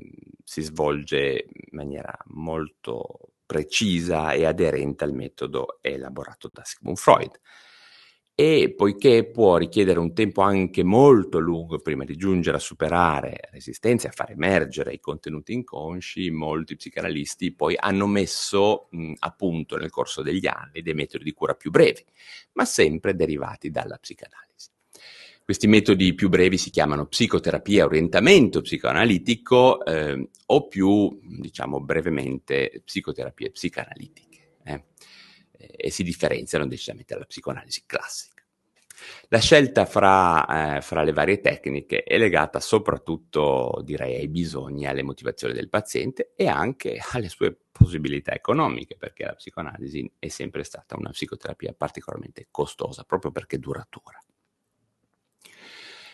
si 0.44 0.62
svolge 0.62 1.46
in 1.48 1.68
maniera 1.72 2.16
molto 2.26 3.30
precisa 3.50 4.30
e 4.30 4.44
aderente 4.46 5.02
al 5.02 5.12
metodo 5.12 5.80
elaborato 5.80 6.48
da 6.52 6.62
Sigmund 6.64 6.96
Freud. 6.96 7.32
E 8.32 8.72
poiché 8.76 9.28
può 9.28 9.56
richiedere 9.56 9.98
un 9.98 10.14
tempo 10.14 10.40
anche 10.40 10.84
molto 10.84 11.40
lungo 11.40 11.80
prima 11.80 12.04
di 12.04 12.14
giungere 12.16 12.58
a 12.58 12.60
superare 12.60 13.48
resistenze, 13.50 14.06
a 14.06 14.12
far 14.12 14.30
emergere 14.30 14.92
i 14.92 15.00
contenuti 15.00 15.52
inconsci, 15.52 16.30
molti 16.30 16.76
psicanalisti 16.76 17.52
poi 17.52 17.74
hanno 17.76 18.06
messo 18.06 18.86
mh, 18.92 19.14
a 19.18 19.32
punto 19.32 19.76
nel 19.76 19.90
corso 19.90 20.22
degli 20.22 20.46
anni 20.46 20.80
dei 20.80 20.94
metodi 20.94 21.24
di 21.24 21.32
cura 21.32 21.54
più 21.54 21.70
brevi, 21.70 22.04
ma 22.52 22.64
sempre 22.64 23.16
derivati 23.16 23.70
dalla 23.70 23.98
psicanalisi. 23.98 24.49
Questi 25.50 25.66
metodi 25.66 26.14
più 26.14 26.28
brevi 26.28 26.56
si 26.56 26.70
chiamano 26.70 27.06
psicoterapia, 27.06 27.84
orientamento 27.84 28.60
psicoanalitico 28.60 29.84
eh, 29.84 30.28
o 30.46 30.68
più, 30.68 31.18
diciamo 31.24 31.80
brevemente, 31.80 32.82
psicoterapie 32.84 33.50
psicanalitiche 33.50 34.58
eh, 34.62 34.84
e 35.76 35.90
si 35.90 36.04
differenziano 36.04 36.68
decisamente 36.68 37.14
dalla 37.14 37.26
psicoanalisi 37.26 37.82
classica. 37.84 38.44
La 39.26 39.40
scelta 39.40 39.86
fra, 39.86 40.76
eh, 40.76 40.82
fra, 40.82 41.02
le 41.02 41.12
varie 41.12 41.40
tecniche 41.40 42.04
è 42.04 42.16
legata 42.16 42.60
soprattutto, 42.60 43.80
direi, 43.82 44.18
ai 44.18 44.28
bisogni, 44.28 44.86
alle 44.86 45.02
motivazioni 45.02 45.52
del 45.52 45.68
paziente 45.68 46.30
e 46.36 46.46
anche 46.46 47.00
alle 47.10 47.28
sue 47.28 47.58
possibilità 47.72 48.32
economiche, 48.32 48.94
perché 48.96 49.24
la 49.24 49.34
psicoanalisi 49.34 50.12
è 50.16 50.28
sempre 50.28 50.62
stata 50.62 50.96
una 50.96 51.10
psicoterapia 51.10 51.74
particolarmente 51.76 52.46
costosa, 52.52 53.02
proprio 53.02 53.32
perché 53.32 53.58
duratura. 53.58 54.16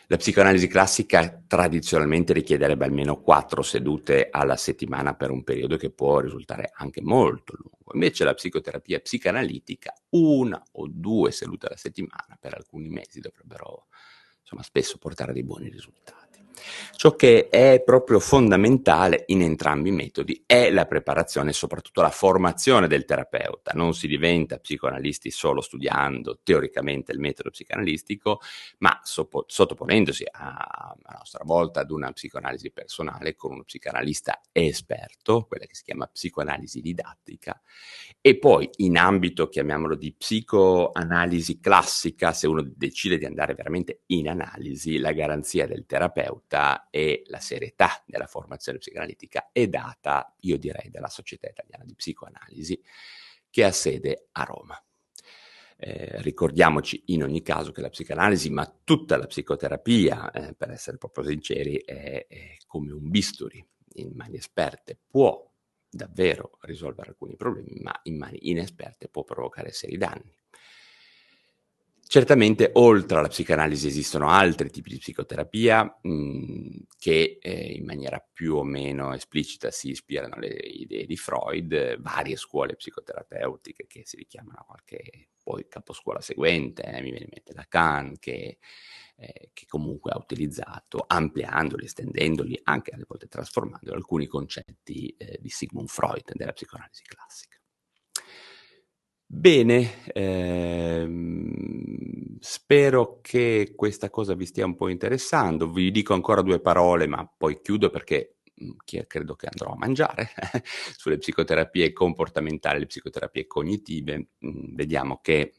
La 0.09 0.19
psicoanalisi 0.19 0.69
classica 0.69 1.42
tradizionalmente 1.49 2.33
richiederebbe 2.33 2.85
almeno 2.85 3.21
quattro 3.21 3.62
sedute 3.62 4.29
alla 4.31 4.55
settimana 4.55 5.16
per 5.16 5.33
un 5.33 5.42
periodo 5.42 5.77
che 5.77 5.90
può 5.90 6.21
risultare 6.21 6.71
anche 6.73 7.03
molto 7.03 7.57
lungo. 7.59 7.92
Invece 7.92 8.23
la 8.23 8.35
psicoterapia 8.35 9.01
psicanalitica, 9.01 9.92
una 10.11 10.62
o 10.73 10.87
due 10.88 11.33
sedute 11.33 11.66
alla 11.66 11.77
settimana 11.77 12.37
per 12.38 12.55
alcuni 12.55 12.88
mesi 12.88 13.19
dovrebbero 13.19 13.87
insomma, 14.42 14.62
spesso 14.62 14.97
portare 14.99 15.33
dei 15.33 15.42
buoni 15.42 15.69
risultati. 15.69 16.26
Ciò 16.97 17.14
che 17.14 17.49
è 17.49 17.83
proprio 17.85 18.21
fondamentale 18.21 19.25
in 19.27 19.42
entrambi 19.42 19.90
i 19.90 19.92
metodi 19.92 20.42
è 20.47 20.71
la 20.71 20.87
preparazione 20.87 21.51
e 21.51 21.53
soprattutto 21.53 22.01
la 22.01 22.11
formazione 22.11 22.88
del 22.88 23.05
terapeuta. 23.05 23.73
Non 23.75 23.95
si 23.95 24.07
diventa 24.07 24.59
psicoanalisti 24.59 25.31
solo 25.31 25.61
studiando 25.61 26.40
teoricamente 26.42 27.12
il 27.12 27.21
metodo 27.21 27.51
psicanalistico, 27.51 28.40
ma 28.79 28.99
soppo- 29.03 29.45
sottoponendosi 29.47 30.25
a, 30.31 30.97
a 31.03 31.14
nostra 31.19 31.45
volta 31.45 31.81
ad 31.81 31.90
una 31.90 32.12
psicoanalisi 32.12 32.71
personale 32.71 33.35
con 33.35 33.53
uno 33.53 33.64
psicanalista 33.64 34.40
esperto, 34.53 35.45
quella 35.47 35.66
che 35.66 35.75
si 35.75 35.85
chiama 35.85 36.07
psicoanalisi 36.07 36.81
didattica, 36.81 37.61
e 38.21 38.38
poi 38.38 38.69
in 38.77 38.97
ambito, 38.97 39.49
chiamiamolo 39.49 39.95
di 39.95 40.14
psicoanalisi 40.14 41.61
classica, 41.61 42.33
se 42.33 42.47
uno 42.47 42.62
decide 42.64 43.19
di 43.19 43.25
andare 43.25 43.55
veramente 43.55 44.03
in 44.07 44.29
analisi, 44.29 44.99
la 44.99 45.12
garanzia 45.12 45.66
del 45.66 45.85
terapeuta 45.87 46.46
serietà 46.47 46.89
e 46.91 47.23
la 47.27 47.41
serietà 47.41 48.03
della 48.07 48.27
formazione 48.27 48.79
psicoanalitica 48.79 49.51
è 49.53 49.67
data, 49.67 50.35
io 50.41 50.59
direi, 50.59 50.91
dalla 50.91 51.09
Società 51.09 51.49
Italiana 51.49 51.85
di 51.85 51.95
Psicoanalisi, 51.95 52.81
che 53.51 53.65
ha 53.65 53.73
sede 53.73 54.29
a 54.33 54.45
Roma. 54.45 54.81
Eh, 55.79 56.23
ricordiamoci 56.23 57.03
in 57.07 57.23
ogni 57.23 57.43
caso 57.43 57.71
che 57.71 57.83
la 57.83 57.91
psicanalisi, 57.91 58.49
ma 58.51 58.65
tutta 58.85 59.17
la 59.17 59.27
psicoterapia, 59.27 60.31
eh, 60.31 60.55
per 60.55 60.71
essere 60.71 60.97
proprio 60.97 61.25
sinceri, 61.25 61.77
è, 61.85 62.27
è 62.27 62.57
come 62.67 62.93
un 62.93 63.11
bisturi 63.11 63.65
in 63.97 64.13
mani 64.15 64.37
esperte, 64.37 64.99
può 65.07 65.45
davvero 65.89 66.59
risolvere 66.63 67.11
alcuni 67.11 67.37
problemi, 67.37 67.79
ma 67.81 67.99
in 68.05 68.17
mani 68.17 68.51
inesperte 68.51 69.09
può 69.09 69.25
provocare 69.25 69.73
seri 69.73 69.97
danni. 69.97 70.35
Certamente, 72.09 72.71
oltre 72.75 73.19
alla 73.19 73.27
psicanalisi 73.27 73.88
esistono 73.88 74.29
altri 74.29 74.71
tipi 74.71 74.90
di 74.90 74.99
psicoterapia 74.99 75.99
mh, 76.03 76.09
mhmm, 76.09 76.87
che 76.99 77.38
eh, 77.40 77.73
in 77.73 77.85
maniera 77.85 78.25
più 78.33 78.55
o 78.55 78.62
meno 78.62 79.12
esplicita 79.12 79.73
si 79.73 79.90
ispirano 79.90 80.35
alle 80.37 80.55
idee 80.55 81.05
di 81.05 81.16
Freud, 81.16 82.01
varie 82.01 82.37
scuole 82.37 82.77
psicoterapeutiche 82.77 83.87
che 83.88 84.03
si 84.05 84.16
richiamano 84.16 84.59
a 84.61 84.64
qualche 84.64 85.31
poi 85.42 85.66
caposcuola 85.69 86.21
seguente, 86.21 86.83
eh, 86.85 87.03
mi 87.03 87.11
viene 87.11 87.25
in 87.25 87.31
mente 87.33 87.53
Lacan, 87.55 88.16
che, 88.21 88.59
eh, 89.16 89.51
che 89.53 89.66
comunque 89.66 90.12
ha 90.12 90.16
utilizzato, 90.16 91.05
ampliandoli, 91.07 91.87
estendendoli, 91.87 92.61
anche 92.64 92.92
alle 92.92 93.05
volte 93.07 93.27
trasformando 93.27 93.92
alcuni 93.92 94.27
concetti 94.27 95.09
eh, 95.19 95.38
di 95.40 95.49
Sigmund 95.49 95.88
Freud 95.88 96.33
della 96.35 96.53
psicoanalisi 96.53 97.03
classica. 97.03 97.56
Bene, 99.29 100.05
ehm, 100.12 101.49
spero 102.39 103.19
che 103.23 103.73
questa 103.75 104.09
cosa 104.09 104.35
vi 104.35 104.47
stia 104.47 104.65
un 104.65 104.77
po' 104.77 104.89
interessando. 104.89 105.71
Vi 105.71 105.91
dico 105.91 106.15
ancora 106.15 106.43
due 106.43 106.61
parole, 106.61 107.07
ma 107.09 107.29
poi 107.37 107.61
chiudo 107.61 107.91
perché 107.91 108.37
mm, 108.62 108.71
credo 109.07 109.35
che 109.35 109.47
andrò 109.51 109.73
a 109.73 109.77
mangiare 109.77 110.29
sulle 110.97 111.19
psicoterapie 111.19 111.93
comportamentali, 111.93 112.79
le 112.81 112.87
psicoterapie 112.87 113.47
cognitive. 113.49 114.17
Mm, 114.47 114.75
vediamo 114.77 115.19
che 115.21 115.55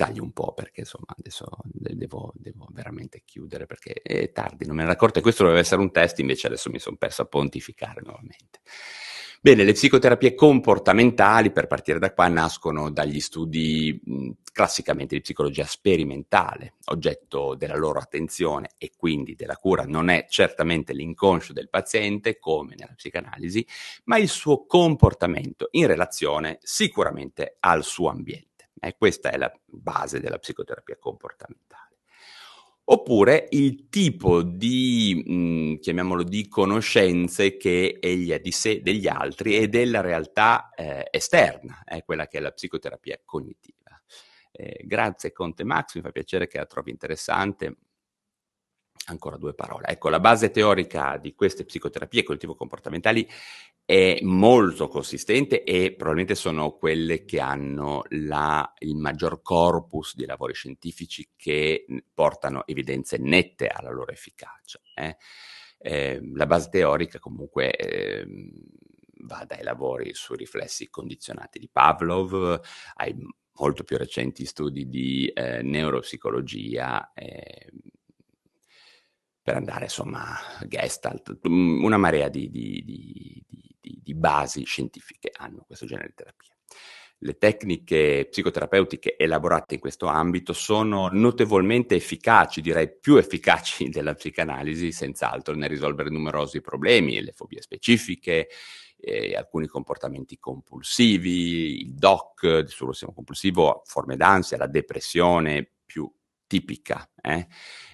taglio 0.00 0.22
un 0.22 0.32
po' 0.32 0.54
perché 0.54 0.80
insomma 0.80 1.14
adesso 1.14 1.46
devo, 1.62 2.32
devo, 2.34 2.66
veramente 2.70 3.20
chiudere 3.22 3.66
perché 3.66 4.00
è 4.02 4.32
tardi, 4.32 4.64
non 4.64 4.76
me 4.76 4.84
ne 4.84 4.92
accorto 4.92 5.18
e 5.18 5.22
questo 5.22 5.42
doveva 5.42 5.60
essere 5.60 5.82
un 5.82 5.92
test, 5.92 6.20
invece 6.20 6.46
adesso 6.46 6.70
mi 6.70 6.78
sono 6.78 6.96
perso 6.96 7.20
a 7.20 7.26
pontificare 7.26 8.00
nuovamente. 8.02 8.60
Bene, 9.42 9.64
le 9.64 9.72
psicoterapie 9.72 10.34
comportamentali, 10.34 11.50
per 11.50 11.66
partire 11.66 11.98
da 11.98 12.14
qua, 12.14 12.28
nascono 12.28 12.90
dagli 12.90 13.20
studi 13.20 13.98
mh, 14.02 14.30
classicamente 14.52 15.14
di 15.14 15.20
psicologia 15.20 15.64
sperimentale. 15.64 16.74
Oggetto 16.86 17.54
della 17.54 17.76
loro 17.76 17.98
attenzione 17.98 18.70
e 18.78 18.92
quindi 18.96 19.34
della 19.34 19.56
cura 19.56 19.84
non 19.84 20.08
è 20.08 20.26
certamente 20.30 20.94
l'inconscio 20.94 21.52
del 21.52 21.68
paziente, 21.68 22.38
come 22.38 22.74
nella 22.74 22.94
psicanalisi, 22.94 23.66
ma 24.04 24.16
il 24.16 24.28
suo 24.28 24.64
comportamento 24.64 25.68
in 25.72 25.86
relazione 25.86 26.58
sicuramente 26.62 27.56
al 27.60 27.84
suo 27.84 28.08
ambiente. 28.08 28.49
E 28.80 28.96
questa 28.96 29.30
è 29.30 29.36
la 29.36 29.52
base 29.66 30.20
della 30.20 30.38
psicoterapia 30.38 30.96
comportamentale 30.98 31.90
oppure 32.92 33.46
il 33.50 33.88
tipo 33.88 34.42
di, 34.42 35.22
mh, 35.24 35.32
mhmm, 35.32 35.78
chiamiamolo 35.78 36.22
di 36.24 36.48
conoscenze 36.48 37.56
che 37.56 37.98
egli 38.00 38.32
ha 38.32 38.38
di 38.38 38.50
sé, 38.50 38.82
degli 38.82 39.06
altri 39.06 39.56
e 39.56 39.68
della 39.68 40.00
realtà 40.00 40.70
eh, 40.74 41.06
esterna, 41.10 41.82
è 41.84 42.04
quella 42.04 42.26
che 42.26 42.38
è 42.38 42.40
la 42.40 42.50
psicoterapia 42.50 43.20
cognitiva. 43.24 44.00
Eh, 44.50 44.82
grazie 44.84 45.32
Conte 45.32 45.64
Max, 45.64 45.94
mi 45.94 46.02
fa 46.02 46.10
piacere 46.10 46.48
che 46.48 46.58
la 46.58 46.66
trovi 46.66 46.90
interessante. 46.90 47.76
Ancora 49.06 49.36
due 49.38 49.54
parole. 49.54 49.86
Ecco, 49.88 50.08
la 50.08 50.20
base 50.20 50.50
teorica 50.50 51.16
di 51.16 51.34
queste 51.34 51.64
psicoterapie 51.64 52.22
cognitivo-comportamentali 52.22 53.26
è 53.90 54.20
molto 54.22 54.86
consistente 54.86 55.64
e 55.64 55.96
probabilmente 55.96 56.36
sono 56.36 56.76
quelle 56.76 57.24
che 57.24 57.40
hanno 57.40 58.04
la, 58.10 58.72
il 58.78 58.94
maggior 58.94 59.42
corpus 59.42 60.14
di 60.14 60.26
lavori 60.26 60.54
scientifici 60.54 61.30
che 61.34 61.86
portano 62.14 62.64
evidenze 62.68 63.18
nette 63.18 63.66
alla 63.66 63.90
loro 63.90 64.12
efficacia. 64.12 64.78
Eh. 64.94 65.16
Eh, 65.76 66.20
la 66.34 66.46
base 66.46 66.68
teorica 66.68 67.18
comunque 67.18 67.72
eh, 67.72 68.24
va 69.24 69.44
dai 69.44 69.64
lavori 69.64 70.14
sui 70.14 70.36
riflessi 70.36 70.88
condizionati 70.88 71.58
di 71.58 71.68
Pavlov 71.68 72.60
ai 72.94 73.16
molto 73.54 73.82
più 73.82 73.96
recenti 73.96 74.44
studi 74.44 74.88
di 74.88 75.26
eh, 75.34 75.62
neuropsicologia 75.62 77.10
ehm, 77.12 77.80
per 79.42 79.56
andare 79.56 79.84
insomma 79.84 80.36
Gestalt, 80.68 81.40
una 81.42 81.96
marea 81.96 82.28
di, 82.28 82.48
di, 82.50 82.82
di, 82.84 83.44
di, 83.48 83.69
basi 84.14 84.64
scientifiche 84.64 85.30
hanno 85.36 85.64
questo 85.66 85.86
genere 85.86 86.08
di 86.08 86.14
terapia. 86.14 86.54
Le 87.22 87.36
tecniche 87.36 88.28
psicoterapeutiche 88.30 89.16
elaborate 89.18 89.74
in 89.74 89.80
questo 89.80 90.06
ambito 90.06 90.54
sono 90.54 91.08
notevolmente 91.12 91.94
efficaci, 91.94 92.62
direi 92.62 92.90
più 92.98 93.16
efficaci 93.16 93.88
della 93.90 94.14
psicanalisi, 94.14 94.90
senz'altro, 94.90 95.54
nel 95.54 95.68
risolvere 95.68 96.08
numerosi 96.08 96.62
problemi, 96.62 97.20
le 97.20 97.32
fobie 97.32 97.60
specifiche, 97.60 98.48
eh, 98.96 99.34
alcuni 99.34 99.66
comportamenti 99.66 100.38
compulsivi, 100.38 101.80
il 101.82 101.94
DOC, 101.94 102.42
il 102.42 102.64
disturbo 102.64 102.94
compulsivo, 103.12 103.82
forme 103.84 104.16
d'ansia, 104.16 104.56
la 104.56 104.66
depressione 104.66 105.72
più 105.84 106.10
tipica. 106.50 107.08
Eh? 107.22 107.46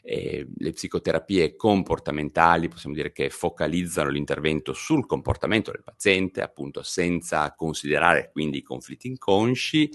le 0.09 0.71
psicoterapie 0.71 1.57
comportamentali 1.57 2.69
possiamo 2.69 2.95
dire 2.95 3.11
che 3.11 3.29
focalizzano 3.29 4.09
l'intervento 4.09 4.73
sul 4.73 5.05
comportamento 5.05 5.73
del 5.73 5.83
paziente, 5.83 6.43
appunto 6.43 6.85
senza 6.85 7.53
considerare 7.57 8.31
quindi 8.31 8.59
i 8.59 8.63
conflitti 8.63 9.09
inconsci 9.09 9.91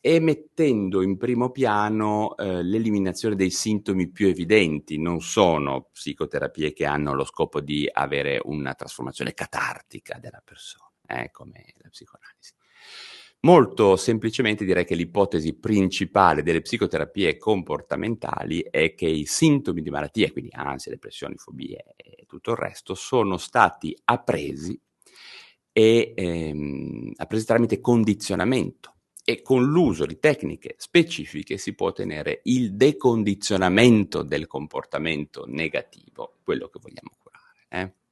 e 0.00 0.20
mettendo 0.20 1.02
in 1.02 1.16
primo 1.16 1.50
piano 1.50 2.36
eh, 2.36 2.62
l'eliminazione 2.62 3.34
dei 3.34 3.50
sintomi 3.50 4.08
più 4.08 4.28
evidenti. 4.28 5.00
Non 5.00 5.20
sono 5.20 5.88
psicoterapie 5.92 6.72
che 6.72 6.86
hanno 6.86 7.12
lo 7.12 7.24
scopo 7.24 7.60
di 7.60 7.90
avere 7.92 8.40
una 8.44 8.74
trasformazione 8.74 9.34
catartica 9.34 10.16
della 10.20 10.40
persona, 10.44 10.88
eh, 11.08 11.32
come 11.32 11.74
la 11.78 11.88
psicoanalisi. 11.88 12.54
Molto 13.46 13.94
semplicemente 13.94 14.64
direi 14.64 14.84
che 14.84 14.96
l'ipotesi 14.96 15.54
principale 15.54 16.42
delle 16.42 16.62
psicoterapie 16.62 17.38
comportamentali 17.38 18.66
è 18.68 18.92
che 18.96 19.06
i 19.06 19.24
sintomi 19.24 19.82
di 19.82 19.90
malattia, 19.90 20.32
quindi 20.32 20.50
ansia, 20.52 20.90
depressioni, 20.90 21.36
fobie 21.36 21.94
e 21.94 22.24
tutto 22.26 22.50
il 22.50 22.56
resto, 22.56 22.96
sono 22.96 23.36
stati 23.36 23.96
appresi 24.06 24.76
e 25.70 26.12
ehm, 26.16 27.12
appresi 27.14 27.46
tramite 27.46 27.80
condizionamento 27.80 28.96
e 29.24 29.42
con 29.42 29.62
l'uso 29.64 30.06
di 30.06 30.18
tecniche 30.18 30.74
specifiche 30.76 31.56
si 31.56 31.76
può 31.76 31.86
ottenere 31.86 32.40
il 32.46 32.74
decondizionamento 32.74 34.24
del 34.24 34.48
comportamento 34.48 35.44
negativo, 35.46 36.38
quello 36.42 36.66
che 36.66 36.80
vogliamo 36.82 37.16
curare. 37.22 37.66
Eh? 37.68 38.05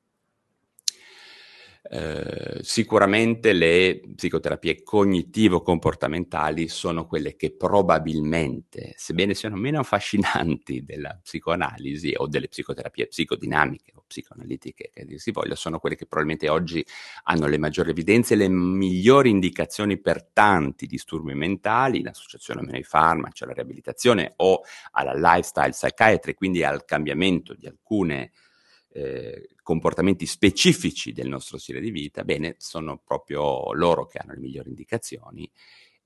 Eh, 1.87 2.61
sicuramente 2.63 3.53
le 3.53 4.01
psicoterapie 4.17 4.83
cognitivo-comportamentali 4.83 6.67
sono 6.67 7.07
quelle 7.07 7.37
che 7.37 7.55
probabilmente, 7.55 8.95
sebbene 8.97 9.35
siano 9.35 9.57
meno 9.57 9.81
affascinanti 9.81 10.83
della 10.83 11.19
psicoanalisi 11.23 12.15
o 12.17 12.27
delle 12.27 12.49
psicoterapie 12.49 13.09
psicodinamiche 13.09 13.93
o 13.97 14.05
psicoanalitiche, 14.07 14.91
che 14.95 15.19
si 15.19 15.31
voglia, 15.31 15.55
sono 15.57 15.79
quelle 15.79 15.95
che 15.95 16.07
probabilmente 16.07 16.49
oggi 16.49 16.83
hanno 17.25 17.47
le 17.49 17.59
maggiori 17.59 17.91
evidenze 17.91 18.33
e 18.33 18.39
le 18.39 18.49
migliori 18.49 19.29
indicazioni 19.29 20.01
per 20.01 20.25
tanti 20.33 20.87
disturbi 20.87 21.35
mentali, 21.35 22.01
l'associazione 22.01 22.63
meno 22.63 22.79
ai 22.79 22.83
farmaci, 22.83 23.45
alla 23.45 23.53
riabilitazione 23.53 24.33
o 24.37 24.63
alla 24.93 25.13
lifestyle 25.13 25.71
psychiatry, 25.71 26.33
quindi 26.33 26.65
al 26.65 26.87
cambiamento 26.87 27.53
di 27.53 27.67
alcune 27.67 28.31
eh, 28.95 29.49
comportamenti 29.63 30.25
specifici 30.25 31.13
del 31.13 31.29
nostro 31.29 31.59
stile 31.59 31.81
di 31.81 31.91
vita, 31.91 32.23
bene, 32.23 32.55
sono 32.59 33.01
proprio 33.05 33.73
loro 33.73 34.07
che 34.07 34.19
hanno 34.19 34.35
le 34.35 34.39
migliori 34.39 34.69
indicazioni 34.69 35.51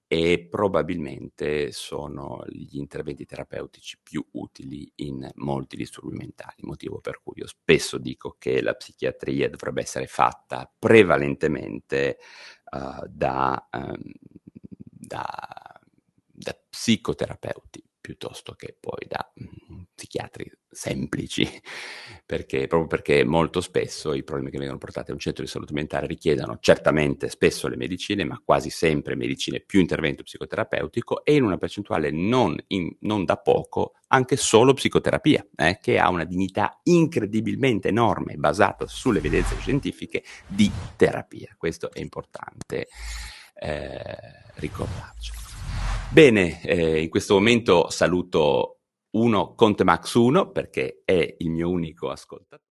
e 0.07 0.47
probabilmente 0.51 1.71
sono 1.71 2.43
gli 2.49 2.79
interventi 2.79 3.27
terapeutici 3.27 3.99
più 4.03 4.27
utili 4.33 4.91
in 4.97 5.29
molti 5.35 5.77
disturbi 5.77 6.17
mentali, 6.17 6.63
motivo 6.63 6.99
per 7.01 7.21
cui 7.23 7.35
io 7.37 7.47
spesso 7.47 7.99
dico 7.99 8.37
che 8.39 8.63
la 8.63 8.73
psichiatria 8.73 9.51
dovrebbe 9.51 9.83
essere 9.83 10.07
fatta 10.07 10.73
prevalentemente 10.79 12.17
uh, 12.71 13.07
da, 13.07 13.69
um, 13.71 14.13
da, 14.81 15.79
da 16.33 16.59
psicoterapeuti 16.71 17.88
piuttosto 18.09 18.55
che 18.55 18.75
poi 18.81 19.07
da 19.07 19.31
mh, 19.35 19.83
psichiatri 19.95 20.51
semplici, 20.71 21.47
perché, 22.25 22.67
proprio 22.67 22.87
perché 22.87 23.23
molto 23.23 23.61
spesso 23.61 24.15
i 24.15 24.23
problemi 24.23 24.51
che 24.51 24.57
vengono 24.57 24.79
portati 24.79 25.11
a 25.11 25.13
un 25.13 25.21
centro 25.21 25.45
di 25.45 25.51
salute 25.51 25.75
mentale 25.75 26.07
richiedono 26.07 26.57
certamente 26.59 27.29
spesso 27.29 27.69
le 27.69 27.77
medicine, 27.77 28.25
ma 28.25 28.41
quasi 28.43 28.71
sempre 28.71 29.15
medicine 29.15 29.61
più 29.61 29.81
intervento 29.81 30.23
psicoterapeutico 30.23 31.23
e 31.23 31.35
in 31.35 31.43
una 31.43 31.59
percentuale 31.59 32.11
non, 32.11 32.57
in, 32.69 32.97
non 33.01 33.27
da 33.27 33.37
poco 33.37 33.93
anche 34.07 34.37
solo 34.37 34.73
psicoterapia, 34.73 35.47
eh, 35.55 35.79
che 35.79 35.99
ha 35.99 36.09
una 36.09 36.25
dignità 36.25 36.81
incredibilmente 36.85 37.89
enorme, 37.89 38.37
basata 38.37 38.87
sulle 38.87 39.19
evidenze 39.19 39.55
scientifiche 39.59 40.25
di 40.47 40.73
terapia. 40.97 41.55
Questo 41.59 41.93
è 41.93 42.01
importante 42.01 42.89
eh, 43.61 44.17
ricordarci. 44.55 45.48
Bene, 46.11 46.63
eh, 46.63 47.03
in 47.03 47.11
questo 47.11 47.35
momento 47.35 47.91
saluto 47.91 48.81
uno 49.11 49.55
Conte 49.55 49.85
Max 49.85 50.15
1 50.15 50.51
perché 50.51 51.03
è 51.05 51.35
il 51.39 51.51
mio 51.51 51.69
unico 51.69 52.11
ascoltatore. 52.11 52.63